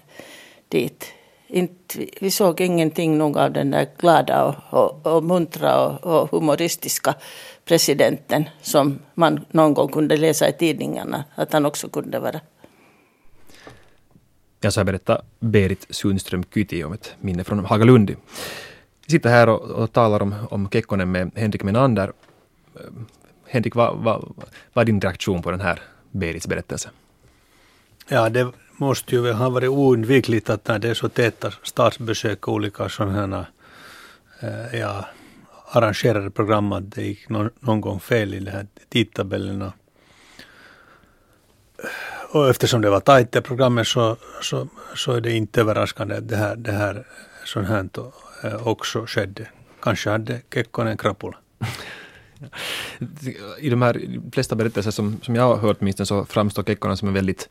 dit. 0.69 1.13
Inte, 1.47 2.07
vi 2.21 2.31
såg 2.31 2.61
ingenting 2.61 3.19
nog 3.19 3.39
av 3.39 3.53
den 3.53 3.71
där 3.71 3.87
glada 3.99 4.45
och, 4.45 4.57
och, 4.71 5.17
och 5.17 5.25
muntra 5.25 5.89
och, 5.89 6.05
och, 6.05 6.31
humoristiska 6.31 7.15
presidenten 7.65 8.45
som 8.63 8.99
man 9.15 9.45
någon 9.51 9.75
gång 9.75 9.89
kunde 9.89 10.17
läsa 10.17 10.49
i 10.49 10.53
tidningarna 10.53 11.25
att 11.35 11.53
han 11.53 11.67
också 11.67 11.89
kunde 11.89 12.19
vara. 12.19 12.41
Jag 14.61 14.73
ska 14.73 14.85
berätta 14.85 15.23
Berit 15.41 15.87
Sundström 15.91 16.45
Kyti 16.55 16.85
om 16.85 16.93
ett 16.93 17.15
minne 17.21 17.45
från 17.45 17.65
Hagalundi. 17.65 18.17
Vi 19.13 19.19
sitter 19.19 19.31
här 19.31 19.49
och, 19.49 19.61
och 19.61 19.93
talar 19.93 20.23
om, 20.23 20.35
om 20.51 20.69
Kekkonen 20.73 21.13
med 21.13 21.31
Henrik 21.35 21.63
Menander. 21.63 22.13
Henrik, 23.47 23.75
vad, 23.75 23.97
vad, 23.97 24.35
vad 24.73 24.83
är 24.83 24.87
din 24.87 25.01
reaktion 25.01 25.43
på 25.43 25.51
den 25.51 25.61
här 25.61 25.81
Berits 26.11 26.47
berättelse? 26.47 26.91
Ja, 28.09 28.29
det 28.29 28.53
måste 28.77 29.15
ju 29.15 29.33
ha 29.33 29.49
varit 29.49 29.69
oundvikligt 29.69 30.51
att 30.51 30.69
när 30.69 30.79
det 30.79 30.89
är 30.89 30.95
så 30.95 31.09
täta 31.09 31.53
statsbesök 31.63 32.49
och 32.49 32.55
olika 32.55 32.89
sådana 32.89 33.47
här 34.41 34.79
ja, 34.79 35.07
arrangerade 35.73 36.31
program 36.31 36.73
att 36.73 36.91
det 36.91 37.03
gick 37.03 37.29
någon, 37.29 37.51
någon 37.61 37.81
gång 37.81 38.01
fel 38.01 38.35
i 38.35 38.41
de 38.41 38.51
här 38.51 38.67
tidtabellerna. 38.89 39.73
Och 42.33 42.49
eftersom 42.49 42.81
det 42.81 42.91
var 42.91 43.01
tajt 43.01 43.33
det 43.33 43.43
programmet 43.43 43.87
så, 43.87 44.17
så, 44.43 44.69
så 44.95 45.13
är 45.13 45.21
det 45.21 45.33
inte 45.33 45.61
överraskande 45.61 46.17
att 46.17 46.29
det 46.29 46.37
här, 46.37 46.57
det 46.57 46.73
här 46.73 47.05
sånt 47.45 47.69
här 47.69 47.89
eh, 48.45 48.67
också 48.69 49.05
skedde. 49.07 49.49
Kanske 49.83 50.11
hade 50.11 50.41
Kekkonen 50.55 50.97
krapula. 50.97 51.37
I 53.59 53.71
de 53.71 53.83
här 53.83 54.21
flesta 54.33 54.57
berättelser 54.57 54.91
som, 54.91 55.21
som 55.23 55.35
jag 55.35 55.43
har 55.43 55.57
hört 55.57 55.81
minst 55.81 56.07
så 56.07 56.25
framstår 56.25 56.63
Kekkonen 56.63 56.97
som 56.97 57.09
en 57.09 57.15
väldigt 57.15 57.49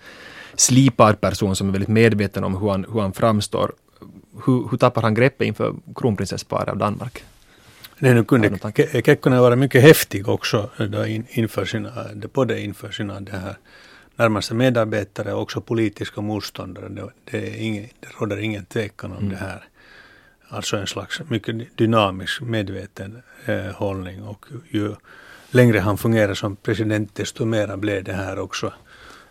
slipad 0.56 1.22
person 1.22 1.56
som 1.56 1.68
är 1.70 1.72
väldigt 1.72 1.90
medveten 1.90 2.44
om 2.44 2.58
hur 2.58 2.70
han, 2.70 2.86
hur 2.94 3.02
han 3.02 3.14
framstår. 3.14 3.72
Hur, 4.46 4.68
hur 4.72 4.78
tappar 4.78 5.02
han 5.02 5.14
greppet 5.14 5.48
inför 5.48 5.76
kronprinsessparet 5.96 6.70
av 6.70 6.78
Danmark? 6.78 7.24
Nej, 7.98 8.14
nu 8.14 8.24
kunde 8.24 8.60
Kekkonen 9.06 9.40
vara 9.40 9.56
mycket 9.56 9.82
häftig 9.82 10.28
också 10.28 10.70
då 10.78 11.06
in, 11.06 11.26
inför 11.30 11.66
sina, 11.66 11.92
både 12.34 12.62
inför 12.62 12.92
sina 12.92 13.20
det 13.20 13.32
här 13.32 13.58
närmaste 14.16 14.54
medarbetare 14.54 15.34
och 15.34 15.42
också 15.42 15.62
politiska 15.62 16.22
motståndare. 16.22 16.90
Det, 16.90 17.10
det, 17.32 17.38
är 17.38 17.62
ingen, 17.62 17.88
det 18.00 18.08
råder 18.20 18.38
ingen 18.38 18.66
tvekan 18.66 19.12
om 19.12 19.18
mm. 19.18 19.30
det 19.30 19.36
här. 19.36 19.64
Alltså 20.54 20.78
en 20.78 20.88
slags 20.88 21.22
mycket 21.30 21.78
dynamisk, 21.78 22.42
medveten 22.42 23.22
eh, 23.46 23.66
hållning 23.66 24.24
och 24.24 24.46
ju 24.70 24.96
längre 25.52 25.80
han 25.80 25.98
fungerade 25.98 26.36
som 26.36 26.56
president 26.56 27.16
desto 27.16 27.46
mera 27.46 27.78
blev 27.78 28.04
det 28.04 28.14
här 28.14 28.40
också 28.40 28.74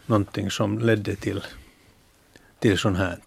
någonting 0.06 0.50
som 0.50 0.78
ledde 0.78 1.16
till, 1.16 1.44
till 2.58 2.78
sånt 2.78 2.98
här. 2.98 3.18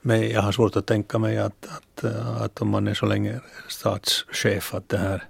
Men 0.00 0.30
jag 0.30 0.42
har 0.42 0.52
svårt 0.52 0.76
att 0.76 0.86
tänka 0.86 1.18
mig 1.18 1.38
att, 1.38 1.66
att, 1.66 2.04
eh, 2.04 2.42
att 2.42 2.62
om 2.62 2.68
man 2.68 2.88
är 2.88 2.94
så 2.94 3.06
länge 3.06 3.40
statschef 3.68 4.74
att 4.74 4.88
det 4.88 4.98
här, 4.98 5.24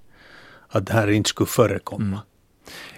att 0.69 0.87
det 0.87 0.93
här 0.93 1.11
inte 1.11 1.29
skulle 1.29 1.47
förekomma. 1.47 2.05
Mm. 2.05 2.19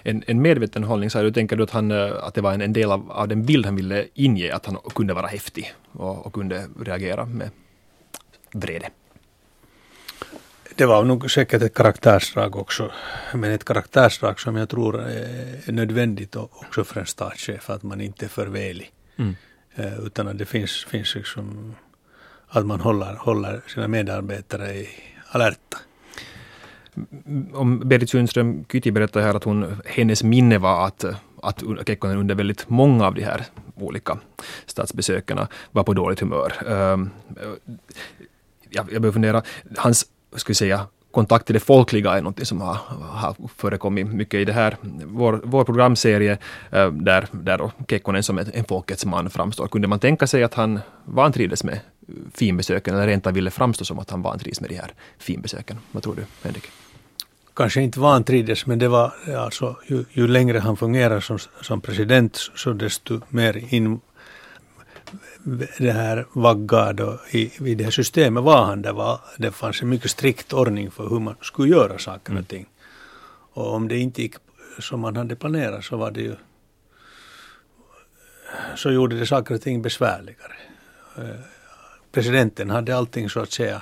En, 0.03 0.23
en 0.27 0.41
medveten 0.41 0.83
hållning, 0.83 1.09
så 1.09 1.17
här, 1.17 1.25
du 1.25 1.31
tänker 1.31 1.55
du 1.55 1.63
att, 1.63 1.71
han, 1.71 1.91
eh, 1.91 2.11
att 2.23 2.33
det 2.33 2.41
var 2.41 2.53
en, 2.53 2.61
en 2.61 2.73
del 2.73 2.91
av, 2.91 3.11
av 3.11 3.27
den 3.27 3.45
bild 3.45 3.65
han 3.65 3.75
ville 3.75 4.07
inge, 4.13 4.55
att 4.55 4.65
han 4.65 4.77
kunde 4.95 5.13
vara 5.13 5.27
häftig 5.27 5.73
och, 5.91 6.25
och 6.25 6.33
kunde 6.33 6.67
reagera 6.79 7.25
med 7.25 7.49
vrede? 8.59 8.89
Det 10.75 10.85
var 10.85 11.03
nog 11.03 11.31
säkert 11.31 11.61
ett 11.61 11.73
karaktärsdrag 11.73 12.55
också, 12.55 12.91
men 13.33 13.51
ett 13.51 13.65
karaktärsdrag 13.65 14.39
som 14.39 14.55
jag 14.55 14.69
tror 14.69 15.01
är 15.01 15.71
nödvändigt 15.71 16.35
också 16.35 16.83
för 16.83 16.99
en 16.99 17.05
statschef, 17.05 17.69
att 17.69 17.83
man 17.83 18.01
inte 18.01 18.25
är 18.25 18.29
för 18.29 18.47
velig. 18.47 18.91
Mm. 19.17 19.35
Eh, 19.75 19.99
utan 19.99 20.27
att 20.27 20.37
det 20.37 20.45
finns, 20.45 20.85
finns 20.85 21.15
liksom 21.15 21.75
att 22.47 22.65
man 22.65 22.79
håller, 22.79 23.15
håller 23.15 23.61
sina 23.67 23.87
medarbetare 23.87 24.73
i 24.73 24.89
alerta. 25.27 25.77
Om 27.53 27.79
Berit 27.79 28.09
Sundström 28.09 28.65
Kyti 28.71 28.91
berättade 28.91 29.25
här 29.25 29.35
att 29.35 29.43
hon, 29.43 29.81
hennes 29.85 30.23
minne 30.23 30.57
var 30.57 30.87
att, 30.87 31.05
att 31.41 31.63
Kekkonen 31.87 32.17
under 32.17 32.35
väldigt 32.35 32.69
många 32.69 33.05
av 33.05 33.15
de 33.15 33.23
här 33.23 33.45
olika 33.75 34.17
statsbesökarna 34.65 35.47
var 35.71 35.83
på 35.83 35.93
dåligt 35.93 36.19
humör. 36.19 36.53
Jag, 38.69 38.93
jag 38.93 39.01
börjar 39.01 39.13
fundera, 39.13 39.43
hans, 39.77 40.05
ska 40.35 40.49
vi 40.49 40.55
säga, 40.55 40.87
kontakt 41.11 41.45
till 41.45 41.53
det 41.53 41.59
folkliga 41.59 42.17
är 42.17 42.21
något 42.21 42.47
som 42.47 42.61
har, 42.61 42.77
har 42.99 43.35
förekommit 43.55 44.07
mycket 44.07 44.39
i 44.39 44.45
det 44.45 44.53
här, 44.53 44.77
vår, 45.05 45.41
vår 45.43 45.63
programserie, 45.63 46.37
eh, 46.71 46.91
där, 46.91 47.27
där 47.31 47.71
Kekkonen 47.89 48.23
som 48.23 48.37
en 48.37 48.65
folkets 48.67 49.05
man 49.05 49.29
framstår. 49.29 49.67
Kunde 49.67 49.87
man 49.87 49.99
tänka 49.99 50.27
sig 50.27 50.43
att 50.43 50.53
han 50.53 50.79
vantrivdes 51.05 51.63
med 51.63 51.79
finbesöken 52.33 52.95
eller 52.95 53.07
rent 53.07 53.27
av 53.27 53.33
ville 53.33 53.51
framstå 53.51 53.85
som 53.85 53.99
att 53.99 54.09
han 54.09 54.21
vantrivs 54.21 54.61
med 54.61 54.69
de 54.69 54.75
här 54.75 54.91
finbesöken? 55.17 55.77
Vad 55.91 56.03
tror 56.03 56.15
du, 56.15 56.25
Henrik? 56.43 56.63
Kanske 57.53 57.81
inte 57.81 57.99
vantrivdes, 57.99 58.65
men 58.65 58.79
det 58.79 58.87
var 58.87 59.13
alltså 59.37 59.75
ju, 59.87 60.05
ju 60.11 60.27
längre 60.27 60.59
han 60.59 60.77
fungerar 60.77 61.19
som, 61.19 61.39
som 61.61 61.81
president 61.81 62.51
så 62.55 62.73
desto 62.73 63.21
mer 63.29 63.73
in, 63.73 63.99
det 65.77 65.91
här 65.91 66.25
vaggad 66.33 66.99
och 66.99 67.19
i, 67.31 67.51
i 67.69 67.75
det 67.75 67.83
här 67.83 67.91
systemet 67.91 68.43
var 68.43 68.65
han. 68.65 68.81
Det, 68.81 68.91
var, 68.91 69.19
det 69.37 69.51
fanns 69.51 69.81
en 69.81 69.89
mycket 69.89 70.11
strikt 70.11 70.53
ordning 70.53 70.91
för 70.91 71.09
hur 71.09 71.19
man 71.19 71.35
skulle 71.41 71.69
göra 71.69 71.97
saker 71.97 72.25
och 72.25 72.29
mm. 72.31 72.45
ting. 72.45 72.65
Och 73.53 73.73
om 73.73 73.87
det 73.87 73.97
inte 73.97 74.21
gick 74.21 74.35
som 74.79 74.99
man 74.99 75.15
hade 75.15 75.35
planerat 75.35 75.85
så 75.85 75.97
var 75.97 76.11
det 76.11 76.21
ju 76.21 76.35
så 78.75 78.91
gjorde 78.91 79.19
det 79.19 79.25
saker 79.25 79.55
och 79.55 79.61
ting 79.61 79.81
besvärligare. 79.81 80.55
Eh, 81.17 81.39
presidenten 82.11 82.69
hade 82.69 82.97
allting 82.97 83.29
så 83.29 83.39
att 83.39 83.51
säga 83.51 83.81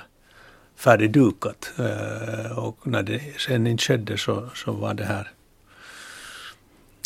färdigdukat 0.76 1.72
eh, 1.78 2.58
och 2.58 2.86
när 2.86 3.02
det 3.02 3.20
sen 3.38 3.66
inte 3.66 3.82
skedde 3.82 4.18
så, 4.18 4.48
så 4.54 4.72
var 4.72 4.94
det 4.94 5.04
här 5.04 5.30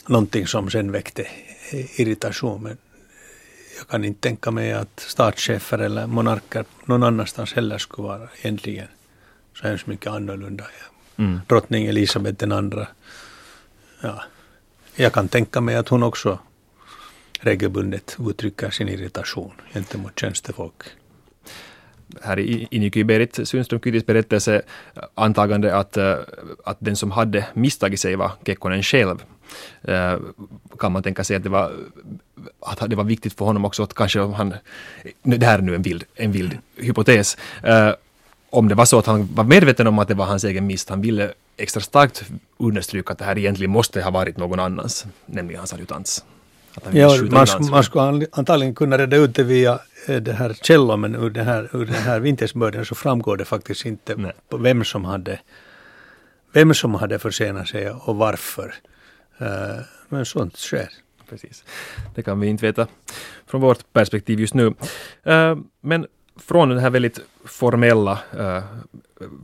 någonting 0.07 0.47
som 0.47 0.71
sen 0.71 0.93
väckte 0.93 1.27
irritation. 1.97 2.63
Men 2.63 2.79
jag 3.81 3.89
kan 3.89 4.05
inte 4.05 4.21
tänka 4.21 4.51
mig 4.51 4.73
att 4.73 5.01
statschefer 5.01 5.79
eller 5.79 6.07
monarker 6.07 6.65
någon 6.85 7.03
annanstans 7.03 7.53
heller 7.53 7.79
skulle 7.79 8.09
vara 8.09 8.29
egentligen 8.43 8.89
så 9.55 9.67
hemskt 9.67 9.87
mycket 9.87 10.13
annorlunda. 10.13 10.65
Mm. 11.17 11.41
Drottning 11.49 11.87
Elisabeth 11.87 12.39
den 12.39 12.53
andra. 12.53 12.89
Ja. 14.01 14.23
Jag 14.95 15.13
kan 15.13 15.29
tänka 15.29 15.61
mig 15.61 15.77
att 15.77 15.89
hon 15.89 16.03
också 16.03 16.39
regelbundet 17.41 18.17
uttrycker 18.29 18.71
sin 18.71 18.89
irritation 18.89 19.53
gentemot 19.73 20.21
tjänstefolk. 20.21 20.83
Här 22.23 22.39
ingick 22.75 22.97
ju 22.97 23.05
Berit 23.05 23.49
Sundström 23.49 23.81
Kytis 23.81 24.07
berättelse 24.07 24.63
antagande 25.15 25.77
att, 25.77 25.97
eh, 25.97 26.17
att 26.65 26.77
den 26.81 26.97
som 26.97 27.11
hade 27.11 27.47
misstagit 27.55 28.01
sig 28.01 28.17
var 28.17 28.33
Kekkonen 28.47 28.83
själv. 28.83 29.23
Eh, 29.83 30.19
kan 30.79 30.93
man 30.93 31.03
tänka 31.03 31.25
sig 31.25 31.37
att 31.37 31.43
det 31.43 31.49
var, 31.49 31.73
att 32.61 32.91
det 32.91 32.97
var 32.97 33.05
viktigt 33.05 33.33
för 33.33 33.45
honom 33.45 33.65
också 33.65 33.83
att 33.83 33.95
kanske 33.95 34.21
om 34.21 34.35
han, 34.35 34.55
det 35.23 35.47
här 35.47 35.59
är 35.59 35.63
nu 35.63 35.75
en 35.75 35.83
vild, 35.83 36.05
en 36.15 36.33
vild 36.33 36.59
hypotes, 36.77 37.37
eh, 37.63 37.93
om 38.51 38.69
det 38.69 38.75
var 38.75 38.85
så 38.85 38.99
att 38.99 39.07
han 39.07 39.29
var 39.35 39.45
medveten 39.45 39.87
om 39.87 39.99
att 39.99 40.09
det 40.09 40.15
var 40.15 40.27
hans 40.27 40.45
egen 40.45 40.67
miss, 40.67 40.89
han 40.89 41.01
ville 41.01 41.33
extra 41.57 41.81
starkt 41.81 42.25
understryka 42.59 43.13
att 43.13 43.19
det 43.19 43.25
här 43.25 43.39
egentligen 43.39 43.71
måste 43.71 44.03
ha 44.03 44.11
varit 44.11 44.37
någon 44.37 44.61
annans, 44.61 45.07
nämligen 45.27 45.59
hans 45.59 45.73
adjutants. 45.73 46.25
Ja, 46.93 47.17
man, 47.31 47.47
man 47.71 47.85
skulle 47.85 48.27
antagligen 48.33 48.75
kunna 48.75 48.99
reda 48.99 49.17
ut 49.17 49.35
det 49.35 49.43
via 49.43 49.73
eh, 49.73 49.79
det 50.07 50.33
här 50.33 50.55
källor, 50.63 50.97
men 50.97 51.15
ur, 51.15 51.31
det 51.31 51.43
här, 51.43 51.69
ur 51.73 51.87
den 51.87 51.95
här 51.95 52.21
vintersbörden 52.21 52.85
så 52.85 52.95
framgår 52.95 53.37
det 53.37 53.45
faktiskt 53.45 53.87
inte 53.87 54.17
Nej. 54.17 54.33
vem 54.59 54.85
som 54.85 55.05
hade 55.05 55.39
vem 56.53 56.75
som 56.75 56.95
hade 56.95 57.19
försenat 57.19 57.69
sig 57.69 57.91
och 57.91 58.17
varför. 58.17 58.75
Eh, 59.39 59.85
men 60.09 60.27
sånt 60.27 60.57
sker. 60.57 60.89
Precis. 61.29 61.65
Det 62.15 62.23
kan 62.23 62.41
vi 62.41 62.47
inte 62.47 62.67
veta 62.67 62.87
från 63.47 63.61
vårt 63.61 63.93
perspektiv 63.93 64.41
just 64.41 64.55
nu. 64.55 64.75
Eh, 65.23 65.59
men 65.81 66.07
från 66.37 66.69
den 66.69 66.79
här 66.79 66.91
väldigt 66.91 67.21
formella, 67.45 68.19
eh, 68.39 68.63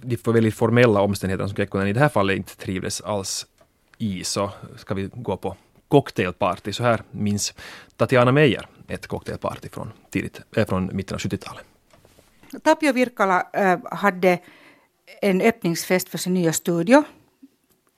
de 0.03 0.17
väldigt 0.25 0.55
formella 0.55 1.01
omständigheterna 1.01 1.49
som 1.49 1.57
Kekkonen 1.57 1.89
i 1.89 1.93
det 1.93 2.01
här 2.01 2.09
fallet 2.09 2.37
inte 2.37 2.57
trivdes 2.57 3.01
alls 3.01 3.47
i, 3.99 4.25
så 4.25 4.51
ska 4.77 4.95
vi 4.95 5.11
gå 5.15 5.37
på 5.37 5.57
cocktailparty. 5.89 6.73
Så 6.73 6.83
här 6.83 7.03
minns 7.11 7.55
Tatiana 7.97 8.33
Meijer 8.33 8.67
ett 8.89 9.07
cocktailparty 9.07 9.69
från, 9.69 9.93
tidigt, 10.11 10.41
äh, 10.57 10.67
från 10.67 10.91
mitten 10.93 11.15
av 11.15 11.21
70-talet. 11.21 11.65
Tapio 12.63 12.93
Virkala 12.93 13.47
äh, 13.53 13.79
hade 13.91 14.39
en 15.23 15.41
öppningsfest 15.41 16.09
för 16.09 16.19
sin 16.19 16.35
nya 16.35 16.53
studio 16.53 17.05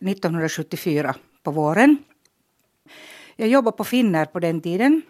1974 0.00 1.14
på 1.42 1.50
våren. 1.50 1.98
Jag 3.36 3.48
jobbade 3.48 3.76
på 3.76 3.84
Finner 3.84 4.24
på 4.24 4.40
den 4.40 4.60
tiden, 4.60 5.02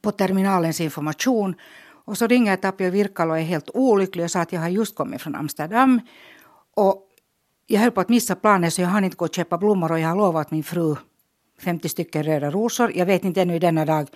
på 0.00 0.12
terminalens 0.12 0.80
information. 0.80 1.54
Och 2.06 2.18
så 2.18 2.26
ringer 2.26 2.56
Tapio 2.56 2.90
Virkala 2.90 3.32
och 3.32 3.38
är 3.38 3.42
helt 3.42 3.70
olycklig 3.74 4.24
och 4.24 4.30
sa 4.30 4.40
att 4.40 4.52
jag 4.52 4.60
har 4.60 4.68
just 4.68 4.94
kommit 4.94 5.22
från 5.22 5.34
Amsterdam. 5.34 6.00
Och 6.74 7.08
jag 7.66 7.80
höll 7.80 7.90
på 7.90 8.00
att 8.00 8.08
missa 8.08 8.34
planen 8.34 8.70
så 8.70 8.82
jag 8.82 8.88
hann 8.88 9.04
inte 9.04 9.16
gå 9.16 9.24
och 9.24 9.34
köpa 9.34 9.58
blommor 9.58 9.92
och 9.92 10.00
jag 10.00 10.08
har 10.08 10.16
lovat 10.16 10.50
min 10.50 10.64
fru 10.64 10.96
50 11.60 11.88
stycken 11.88 12.22
röda 12.22 12.50
rosor. 12.50 12.92
Jag 12.94 13.06
vet 13.06 13.24
inte 13.24 13.42
ännu 13.42 13.56
i 13.56 13.58
denna 13.58 13.84
dag 13.84 14.08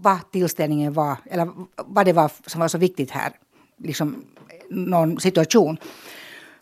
vad 0.00 0.30
tillställningen 0.30 0.92
var 0.92 1.16
eller 1.24 1.50
vad 1.76 2.06
det 2.06 2.12
var 2.12 2.30
som 2.46 2.60
var 2.60 2.68
så 2.68 2.78
viktigt 2.78 3.10
här. 3.10 3.32
Liksom 3.78 4.24
någon 4.70 5.20
situation. 5.20 5.78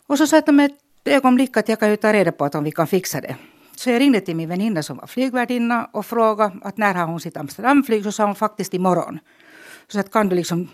Och 0.07 0.17
så 0.17 0.27
sa 0.27 0.35
jag 0.35 0.59
ett 0.59 0.71
ögonblick 1.05 1.57
att 1.57 1.69
jag 1.69 1.79
kan 1.79 1.89
ju 1.89 1.95
ta 1.97 2.13
reda 2.13 2.31
på 2.31 2.45
att 2.45 2.55
om 2.55 2.63
vi 2.63 2.71
kan 2.71 2.87
fixa 2.87 3.21
det. 3.21 3.35
Så 3.75 3.89
jag 3.89 3.99
ringde 3.99 4.21
till 4.21 4.35
min 4.35 4.49
väninna 4.49 4.83
som 4.83 4.97
var 4.97 5.07
flygvärdinna 5.07 5.89
och 5.91 6.05
frågade 6.05 6.55
att 6.61 6.77
när 6.77 6.93
har 6.93 7.05
hon 7.05 7.19
sitt 7.19 7.37
Amsterdamflyg? 7.37 8.03
Så 8.03 8.11
sa 8.11 8.25
hon 8.25 8.35
faktiskt 8.35 8.73
imorgon. 8.73 9.19
Så 9.87 9.99
att 9.99 10.11
kan 10.11 10.29
du 10.29 10.35
liksom 10.35 10.67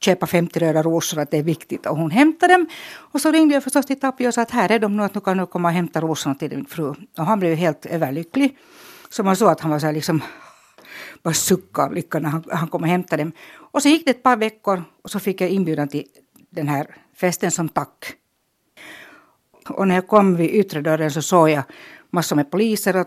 köpa 0.00 0.26
50 0.26 0.58
röda 0.58 0.82
rosor, 0.82 1.20
att 1.20 1.30
det 1.30 1.38
är 1.38 1.42
viktigt. 1.42 1.86
Och 1.86 1.96
hon 1.96 2.10
hämtade 2.10 2.54
dem. 2.54 2.66
Och 2.94 3.20
så 3.20 3.32
ringde 3.32 3.54
jag 3.54 3.64
förstås 3.64 3.86
till 3.86 4.00
Tapio 4.00 4.28
och 4.28 4.34
sa 4.34 4.42
att 4.42 4.50
här 4.50 4.70
är 4.72 4.78
de 4.78 4.96
nu, 4.96 5.02
att 5.02 5.14
nu 5.14 5.20
kan 5.20 5.36
du 5.36 5.46
komma 5.46 5.68
och 5.68 5.74
hämta 5.74 6.00
rosorna 6.00 6.34
till 6.34 6.50
din 6.50 6.66
fru. 6.66 6.94
Och 7.18 7.26
han 7.26 7.40
blev 7.40 7.54
helt 7.54 7.86
överlycklig. 7.86 8.58
Så 9.10 9.22
man 9.22 9.36
såg 9.36 9.48
att 9.48 9.60
han 9.60 9.70
var 9.70 9.78
så 9.78 9.86
här 9.86 9.92
liksom 9.92 10.22
bara 11.26 11.34
sucka 11.34 11.82
av 11.82 11.94
lycka 11.94 12.18
när 12.18 12.30
han, 12.30 12.44
han 12.50 12.68
kom 12.68 12.82
och 12.82 12.88
hämtade 12.88 13.22
dem. 13.22 13.32
Och 13.72 13.82
så 13.82 13.88
gick 13.88 14.04
det 14.04 14.10
ett 14.10 14.22
par 14.22 14.36
veckor 14.36 14.84
och 15.02 15.10
så 15.10 15.18
fick 15.20 15.40
jag 15.40 15.50
inbjudan 15.50 15.88
till 15.88 16.04
den 16.50 16.68
här 16.68 16.86
festen 17.14 17.50
som 17.50 17.68
tack. 17.68 18.14
Och 19.68 19.88
när 19.88 19.94
jag 19.94 20.06
kom 20.06 20.36
vid 20.36 20.50
yttre 20.50 20.80
dörren 20.80 21.10
så 21.10 21.22
såg 21.22 21.50
jag 21.50 21.62
massor 22.10 22.36
med 22.36 22.50
poliser 22.50 22.96
och 22.96 23.06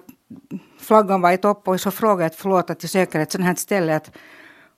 flaggan 0.79 1.21
var 1.21 1.31
i 1.31 1.37
topp 1.37 1.67
och 1.67 1.81
så 1.81 1.91
frågade 1.91 2.23
jag 2.23 2.35
förlåt 2.35 2.69
att 2.69 2.83
jag 2.83 2.89
söker 2.89 3.19
ett 3.19 3.31
sånt 3.31 3.45
här 3.45 3.55
ställe 3.55 3.95
att, 3.95 4.11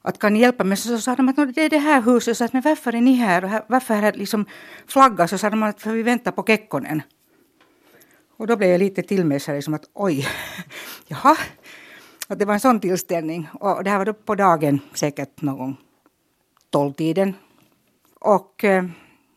att 0.02 0.20
kan 0.20 0.34
ni 0.34 0.40
hjälpa 0.40 0.64
mig? 0.64 0.78
Så 0.78 0.98
sa 0.98 1.16
de 1.16 1.30
att 1.30 1.56
det 1.56 1.62
är 1.62 1.70
det 1.70 1.78
här 1.78 2.02
huset. 2.02 2.38
Så 2.38 2.44
att, 2.44 2.54
men 2.54 2.62
varför 2.62 2.96
är 2.96 3.02
ni 3.02 3.14
här? 3.14 3.46
Och 3.46 3.52
varför 3.68 3.94
är 3.94 4.12
det 4.12 4.18
liksom 4.18 4.46
flagga? 4.88 5.28
Så 5.28 5.38
sa 5.38 5.50
de 5.50 5.64
att 5.64 5.82
för 5.82 5.92
vi 5.92 6.04
väntar 6.04 6.32
på 6.32 6.44
Kekkonen. 6.44 7.02
Och 8.38 8.48
då 8.48 8.56
blev 8.58 8.70
jag 8.70 8.80
lite 8.80 9.02
tillmässad, 9.02 9.56
liksom 9.56 9.74
att 9.74 9.90
oj, 9.94 10.28
jaha. 11.08 11.38
Så 12.32 12.36
det 12.36 12.46
var 12.46 12.54
en 12.54 12.60
sån 12.60 12.80
tillställning. 12.80 13.50
Och 13.60 13.84
det 13.84 13.89
här 13.89 13.98
var 13.98 14.06
då 14.06 14.13
på 14.13 14.36
dagen, 14.36 14.80
säkert 14.94 15.41
någon 15.41 15.58
gång 15.58 15.78
tolvtiden. 16.70 17.34
Och 18.20 18.63
eh, 18.63 18.84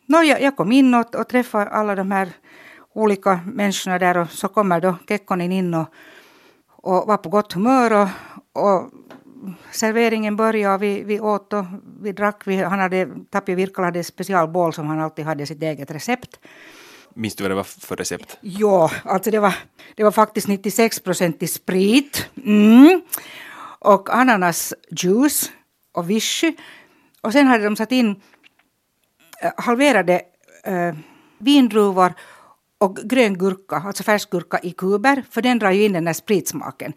no, 0.07 0.17
jag, 0.17 0.43
jag 0.43 0.57
kom 0.57 0.73
in 0.73 0.95
och, 0.95 1.15
och 1.15 1.29
träffade 1.29 1.71
alla 1.71 1.95
de 1.95 2.11
här 2.11 2.29
olika 2.93 3.41
människorna 3.47 3.99
där 3.99 4.17
och 4.17 4.31
så 4.31 4.49
kommer 4.49 4.81
då 4.81 4.97
Kekkonen 5.09 5.53
in 5.53 5.75
och, 5.75 5.87
och 6.67 7.07
var 7.09 7.17
på 7.17 7.29
gott 7.29 7.53
humör 7.53 7.93
och, 7.93 8.09
och 8.63 8.91
serveringen 9.71 10.37
började 10.37 10.75
och 10.75 10.83
vi, 10.83 11.03
vi 11.05 11.21
åt 11.21 11.53
och 11.53 11.65
vi 12.01 12.13
drack. 12.13 12.47
Vi, 12.47 12.63
han 12.63 12.79
hade, 12.79 13.09
Tapio 13.31 13.57
Virkala 13.57 13.87
hade 13.87 14.05
specialbål 14.05 14.73
som 14.73 14.87
han 14.87 15.01
alltid 15.01 15.25
hade 15.25 15.47
sitt 15.47 15.63
eget 15.63 15.91
recept. 15.91 16.41
Minns 17.15 17.35
du 17.35 17.45
vad 17.45 17.51
det 17.51 17.55
var 17.55 17.65
för 17.65 17.97
recept? 17.97 18.39
Ja, 18.41 18.91
alltså 19.05 19.31
det 19.31 19.39
var, 19.39 19.55
det 19.95 20.05
var 20.05 20.11
faktiskt 20.11 20.49
96 20.49 21.01
procent 21.01 21.43
i 21.43 21.47
sprit. 21.47 22.29
Mm. 22.45 23.03
Och 23.79 24.15
ananasjuice 24.15 25.53
och 25.93 26.11
vichy. 26.11 26.57
Och 27.21 27.33
sen 27.33 27.47
hade 27.47 27.65
de 27.65 27.77
satt 27.77 27.93
in 27.93 28.21
äh, 29.43 29.53
halverade 29.57 30.23
eh, 30.65 30.75
äh, 30.75 30.95
vindruvor 31.39 32.15
och 32.79 32.97
grön 32.97 33.39
gurka, 33.39 33.77
alltså 33.77 34.03
färsk 34.03 34.31
gurka 34.31 34.59
i 34.63 34.71
kuber, 34.71 35.25
för 35.31 35.43
den 35.43 35.59
drar 35.59 35.71
ju 35.71 35.85
in 35.85 35.93
den 35.93 36.07
här 36.07 36.15
spritsmaken. 36.15 36.93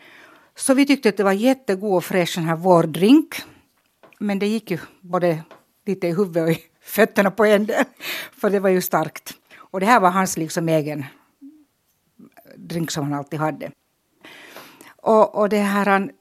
Så 0.55 0.73
vi 0.73 0.85
tyckte 0.85 1.09
att 1.09 1.17
det 1.17 1.23
var 1.23 1.33
jättegod 1.33 1.97
och 1.97 2.05
fräsch 2.05 2.35
den 2.35 2.45
här 2.45 2.55
vårdrink. 2.55 3.35
Men 4.19 4.39
det 4.39 4.47
gick 4.47 4.71
ju 4.71 4.79
både 5.01 5.43
lite 5.85 6.07
i 6.07 6.15
huvudet 6.15 6.43
och 6.43 6.51
i 6.51 6.59
fötterna 6.81 7.31
på 7.31 7.45
en 7.45 7.65
del, 7.65 7.85
för 8.31 8.49
det 8.49 8.59
var 8.59 8.69
ju 8.69 8.81
starkt. 8.81 9.33
Och 9.71 9.79
det 9.79 9.85
här 9.85 9.99
var 9.99 10.09
hans 10.09 10.37
liksom 10.37 10.69
egen 10.69 11.05
drink 12.55 12.91
som 12.91 13.03
han 13.03 13.13
alltid 13.13 13.39
hade. 13.39 13.71
Och, 15.01 15.35
och 15.35 15.49
det 15.49 15.57
här, 15.57 16.11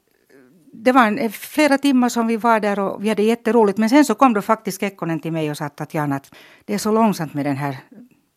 det 0.73 0.91
var 0.91 1.07
en, 1.07 1.31
flera 1.31 1.77
timmar 1.77 2.09
som 2.09 2.27
vi 2.27 2.37
var 2.37 2.59
där 2.59 2.79
och 2.79 3.03
vi 3.03 3.09
hade 3.09 3.23
jätteroligt. 3.23 3.77
Men 3.77 3.89
sen 3.89 4.05
så 4.05 4.15
kom 4.15 4.33
då 4.33 4.41
faktiskt 4.41 4.79
Kekkonen 4.79 5.19
till 5.19 5.31
mig 5.31 5.51
och 5.51 5.57
sa 5.57 5.65
att 5.65 5.75
Tatjana 5.75 6.15
att 6.15 6.35
det 6.65 6.73
är 6.73 6.77
så 6.77 6.91
långsamt 6.91 7.33
med 7.33 7.45
den 7.45 7.57
här 7.57 7.77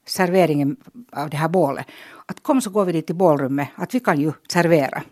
serveringen 0.06 0.76
av 1.12 1.30
det 1.30 1.36
här 1.36 1.48
bålet. 1.48 1.86
Att 2.26 2.42
kom 2.42 2.60
så 2.60 2.70
går 2.70 2.84
vi 2.84 2.92
dit 2.92 3.06
till 3.06 3.16
bålrummet, 3.16 3.68
att 3.74 3.94
vi 3.94 4.00
kan 4.00 4.20
ju 4.20 4.32
servera. 4.52 5.02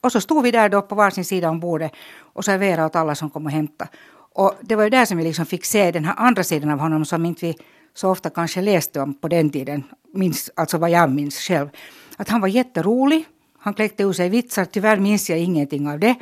Och 0.00 0.12
så 0.12 0.20
stod 0.20 0.42
vi 0.42 0.50
där 0.50 0.68
då 0.68 0.82
på 0.82 0.94
varsin 0.94 1.24
sida 1.24 1.50
om 1.50 1.60
bordet 1.60 1.92
och 2.18 2.44
serverade 2.44 2.86
åt 2.86 2.96
alla 2.96 3.14
som 3.14 3.30
kom 3.30 3.46
och 3.46 3.52
hämtade. 3.52 3.90
Och 4.36 4.54
det 4.60 4.76
var 4.76 4.84
ju 4.84 4.90
där 4.90 5.04
som 5.04 5.18
vi 5.18 5.24
liksom 5.24 5.46
fick 5.46 5.64
se 5.64 5.90
den 5.90 6.04
här 6.04 6.14
andra 6.16 6.44
sidan 6.44 6.70
av 6.70 6.78
honom 6.78 7.04
som 7.04 7.26
inte 7.26 7.46
vi 7.46 7.56
så 7.96 8.10
ofta 8.10 8.30
kanske 8.30 8.60
läste 8.60 9.00
om 9.00 9.14
på 9.14 9.28
den 9.28 9.50
tiden, 9.50 9.84
minns, 10.12 10.50
alltså 10.56 10.78
vad 10.78 10.90
jag 10.90 11.10
minns 11.10 11.38
själv. 11.38 11.68
Att 12.16 12.28
han 12.28 12.40
var 12.40 12.48
jätterolig, 12.48 13.24
han 13.58 13.74
kläckte 13.74 14.02
ur 14.02 14.12
sig 14.12 14.28
vitsar, 14.28 14.64
tyvärr 14.64 14.96
minns 14.96 15.30
jag 15.30 15.38
ingenting 15.38 15.88
av 15.88 15.98
det. 15.98 16.14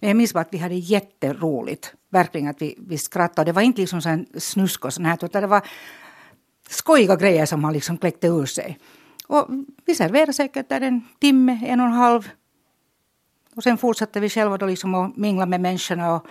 Men 0.00 0.08
jag 0.08 0.16
minns 0.16 0.34
bara 0.34 0.40
att 0.40 0.54
vi 0.54 0.58
hade 0.58 0.74
jätteroligt, 0.74 1.94
verkligen 2.10 2.48
att 2.48 2.62
vi, 2.62 2.74
vi 2.78 2.98
skrattade. 2.98 3.48
Det 3.48 3.52
var 3.52 3.62
inte 3.62 3.80
liksom 3.80 4.02
sån 4.02 4.26
snusk 4.38 4.84
och 4.84 4.92
sånt 4.92 5.06
här, 5.06 5.24
utan 5.24 5.42
det 5.42 5.48
var 5.48 5.62
skojiga 6.68 7.16
grejer 7.16 7.46
som 7.46 7.64
han 7.64 7.72
liksom 7.72 7.98
kläckte 7.98 8.26
ur 8.26 8.46
sig. 8.46 8.78
Och 9.26 9.48
vi 9.86 9.94
serverade 9.94 10.32
säkert 10.32 10.68
där 10.68 10.80
en 10.80 11.00
timme, 11.20 11.60
en 11.66 11.80
och 11.80 11.86
en 11.86 11.92
halv. 11.92 12.28
Och 13.56 13.62
sen 13.62 13.78
fortsatte 13.78 14.20
vi 14.20 14.28
själva 14.28 14.58
då 14.58 14.66
liksom 14.66 14.94
att 14.94 15.16
mingla 15.16 15.46
med 15.46 15.60
människorna. 15.60 16.14
Och, 16.14 16.26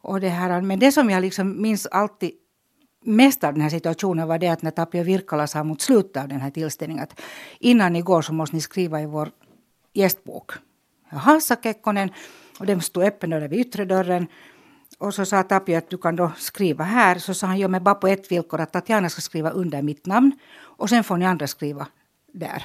och 0.00 0.20
det 0.20 0.28
här. 0.28 0.60
Men 0.60 0.78
det 0.78 0.92
som 0.92 1.10
jag 1.10 1.20
liksom 1.20 1.62
minns 1.62 1.86
alltid 1.86 2.32
mest 3.04 3.44
av 3.44 3.52
den 3.52 3.62
här 3.62 3.70
situationen 3.70 4.28
var 4.28 4.38
det 4.38 4.48
att 4.48 4.62
när 4.62 4.70
Tapio 4.70 5.02
Virkala 5.02 5.46
sa 5.46 5.64
mot 5.64 5.80
slutet 5.80 6.22
av 6.22 6.28
den 6.28 6.40
här 6.40 6.50
tillställningen 6.50 7.02
att 7.02 7.20
innan 7.58 7.92
ni 7.92 8.00
går 8.00 8.22
så 8.22 8.32
måste 8.32 8.56
ni 8.56 8.62
skriva 8.62 9.00
i 9.00 9.06
vår 9.06 9.30
gästbok. 9.92 10.52
Jaha, 11.10 11.40
sa 11.40 11.56
Kekkonen 11.56 12.10
och 12.58 12.66
den 12.66 12.80
stod 12.80 13.04
öppen 13.04 13.30
där 13.30 13.48
vid 13.48 13.60
yttre 13.60 13.84
dörren. 13.84 14.26
Och 14.98 15.14
så 15.14 15.24
sa 15.24 15.42
Tapio 15.42 15.76
att 15.76 15.90
du 15.90 15.98
kan 15.98 16.16
då 16.16 16.32
skriva 16.36 16.84
här. 16.84 17.18
Så 17.18 17.34
sa 17.34 17.46
han, 17.46 17.58
jo 17.58 17.68
men 17.68 17.84
bara 17.84 17.94
på 17.94 18.08
ett 18.08 18.32
villkor 18.32 18.60
att 18.60 18.72
Tatjana 18.72 19.08
ska 19.08 19.20
skriva 19.20 19.50
under 19.50 19.82
mitt 19.82 20.06
namn. 20.06 20.32
Och 20.58 20.88
sen 20.88 21.04
får 21.04 21.16
ni 21.16 21.26
andra 21.26 21.46
skriva 21.46 21.86
där. 22.32 22.64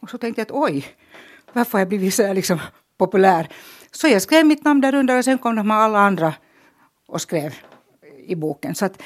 Och 0.00 0.10
så 0.10 0.18
tänkte 0.18 0.40
jag 0.40 0.46
att 0.46 0.70
oj, 0.70 0.86
varför 1.52 1.72
har 1.72 1.78
jag 1.78 1.88
blivit 1.88 2.14
så 2.14 2.32
liksom 2.32 2.60
populär? 2.98 3.48
Så 3.90 4.08
jag 4.08 4.22
skrev 4.22 4.46
mitt 4.46 4.64
namn 4.64 4.80
där 4.80 4.94
under 4.94 5.18
och 5.18 5.24
sen 5.24 5.38
kom 5.38 5.56
de 5.56 5.70
alla 5.70 5.98
andra 5.98 6.34
och 7.06 7.20
skrev 7.20 7.54
i 8.26 8.34
boken. 8.34 8.74
Så 8.74 8.84
att 8.84 9.02